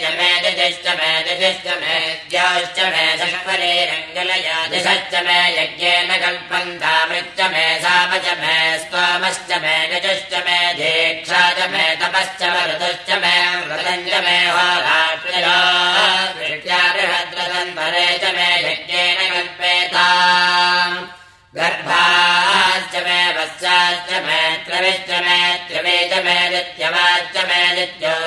च 0.02 0.14
मे 0.20 0.30
दिजश्च 0.46 0.88
मे 1.00 1.10
दिजश्च 1.28 1.68
मे 1.82 1.98
द्योश्च 2.32 2.80
मे 2.94 3.06
शक्वरे 3.20 3.70
रङ्गलया 3.92 4.58
दिशश्च 4.72 5.14
मे 5.28 5.38
यज्ञेन 5.58 6.10
कल्पन्तामृश्च 6.24 7.42
मे 7.54 7.66
साम 7.84 8.18
च 8.26 8.38
मे 8.42 8.56
स्तोमश्च 8.84 9.52
मे 9.64 9.76
गजश्च 9.94 10.34
मे 10.48 10.60
दीक्षा 10.80 11.44
च 11.60 11.70
मे 11.74 11.86
तपश्च 12.02 12.44
मरुतश्च 12.44 12.87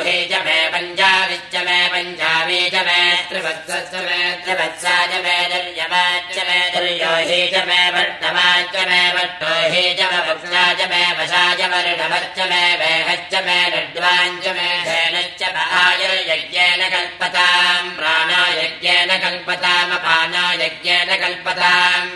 च 0.01 0.37
मे 0.45 0.59
पञ्जाविश्च 0.73 1.55
मे 1.67 1.79
पञ्जावी 1.93 2.61
च 2.73 2.83
मे 2.87 3.01
त्रिवत्सश्च 3.31 3.95
मे 4.07 4.21
त्रिवत्सा 4.45 4.95
च 5.11 5.21
मे 5.25 5.35
निर्यवाच्च 5.53 6.37
मे 6.49 6.59
दुर्योहि 6.75 7.41
च 7.53 7.65
मे 7.69 7.81
भट्टवाच्च 7.97 8.77
मे 8.91 9.01
भट्टोहि 9.17 9.85
च 9.99 10.09
मे 10.13 10.21
वक्सा 10.29 10.65
च 10.79 10.89
मे 10.93 11.03
वशा 11.19 11.43
च 11.59 11.69
वर्णवच्च 11.73 12.39
मे 12.53 12.63
वेहश्च 12.83 13.35
मे 13.49 13.59
लड्वाञ्च 13.75 14.49
धेनश्च 14.89 15.43
आयुर्यज्ञेन 15.83 16.89
कल्पताम् 16.97 17.95
प्राणायज्ञेन 18.01 19.17
कल्पतामपाना 19.27 20.45
यज्ञेन 20.65 21.17
कल्पताम् 21.25 22.10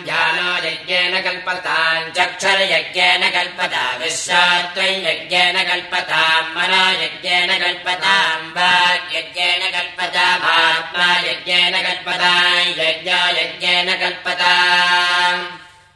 यज्ञेन 1.55 2.03
कल्पताम् 2.05 2.11
चक्षरयज्ञेन 2.17 3.23
कल्पता 3.35 3.83
विश्वात्वम् 4.01 5.05
यज्ञेन 5.07 5.57
कल्पताम् 5.69 6.53
मनो 6.55 6.83
यज्ञेन 7.03 7.49
कल्पताम् 7.63 8.51
वाग्यज्ञेन 8.57 9.61
कल्पतामात्मा 9.75 11.09
यज्ञेन 11.29 11.81
कल्पताम् 11.87 12.79
यज्ञो 12.79 13.21
यज्ञेन 13.39 13.93
कल्पताम् 14.01 15.43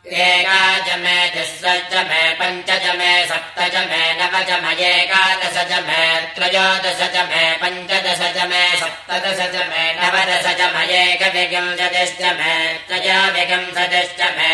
एका 0.07 0.59
च 0.85 0.95
मे 0.99 1.15
तिस्रश्च 1.33 1.93
मे 2.09 2.21
पञ्च 2.39 2.69
च 2.83 2.95
मे 2.99 3.09
सप्त 3.29 3.57
च 3.73 3.83
मे 3.89 3.99
नव 4.19 4.35
च 4.47 4.59
मयेकादश 4.63 5.57
च 5.71 5.81
मे 5.87 5.99
त्रयोदश 6.35 7.01
च 7.15 7.25
मे 7.29 7.43
पञ्चदश 7.61 8.21
च 8.35 8.47
मे 8.51 8.61
सप्तदश 8.81 9.41
च 9.53 9.67
मे 9.69 9.83
नवदश 9.99 10.47
च 10.59 10.71
मे 10.75 11.01
त्रयोविगंसतिश्च 11.19 12.21
मे 12.39 12.55
पञ्चविगंसतिश्च 12.89 14.21
मे 14.37 14.49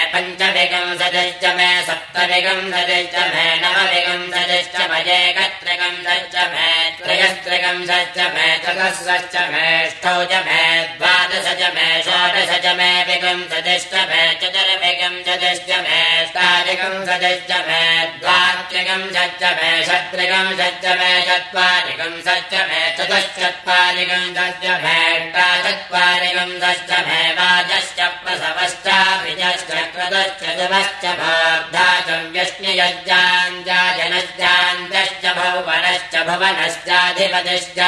सप्तविगंसतिश्च 2.25 3.15
मे 3.33 3.45
नवविगंसतिश्च 3.61 4.75
मयेकत्रिगंसश्च 4.91 6.35
मे 6.53 6.69
त्रयस्त्रिगंसश्च 7.03 8.17
मे 8.35 8.47
चतुस्रश्च 8.65 9.35
मेष्ठौ 9.53 10.17
च 10.31 10.41
मे 10.47 10.63
द्वादश 10.97 11.14
च 11.43 11.61
मे 11.75 11.87
षोडश 12.07 12.51
च 12.63 12.65
मे 12.79 12.89
विगंसतिश्च 13.07 13.93
मे 14.09 14.21
चतुर्विगंसतिश्च 14.41 15.69
मे 15.85 15.97
अष्टादिगंसतिश्च 16.21 17.51
मे 17.67 17.81
द्वात्रिगंसश्च 18.21 19.43
मे 19.57 19.71
षट्त्रिगंसश्च 19.87 20.85
मे 20.99 21.11
चत्वारिगंसश्च 21.29 22.53
मे 22.69 22.81
चतुश्चत्वारिगंसश्च 22.97 24.65
मे 24.83 24.97
अष्टाचत्वारिगंसश्च 25.15 26.91
मे 27.07 27.19
वाजश्च 27.39 27.99
प्रसवश्चाभिजश्च 28.23 29.71
क्रतश्च 29.95 30.43
दिवश्च 30.59 31.03
भोर्धा 31.21 31.87
च 32.07 32.09
व्यश्नियज्जाञ्जाजनश्चान्तश्च 32.35 35.25
भुवनश्च 35.39 36.13
भुवनश्चाधिपतिश्च 36.29 37.79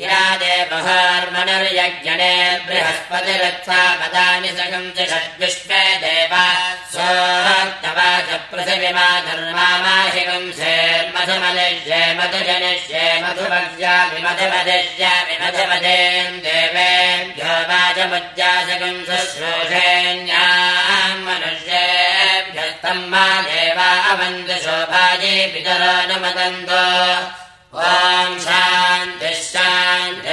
गिरादेवहार्मणर्यज्ञणे 0.00 2.34
बृहस्पतिरक्षा 2.66 3.80
पदानि 4.00 4.50
सगम् 4.58 4.94
षड्विश्वे 4.96 5.82
देवा 6.04 6.44
सोक्तवाच 6.92 8.28
पृथिविमा 8.52 9.08
मधुमलिष्ये 11.14 12.00
मधुजनिष्ये 12.18 13.04
मधुमज्यामि 13.24 14.18
मधुमदिष्यामि 14.24 15.34
मधुमदेन् 15.42 16.40
देवेभ्यो 16.46 17.52
वाचमुज्जासगम् 17.68 19.04
शुश्रूषेण्याम् 19.10 21.22
मनुष्येभ्यस्तम् 21.28 23.08
मा 23.12 23.26
देवा 23.50 23.90
अवन्तु 24.14 24.56
शोभाजे 24.64 25.36
पितरो 25.52 25.94
न 26.08 26.10
मदन्तो। 26.24 26.82
ॐ 27.74 28.32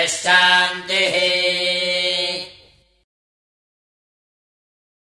यश्च 0.10 0.28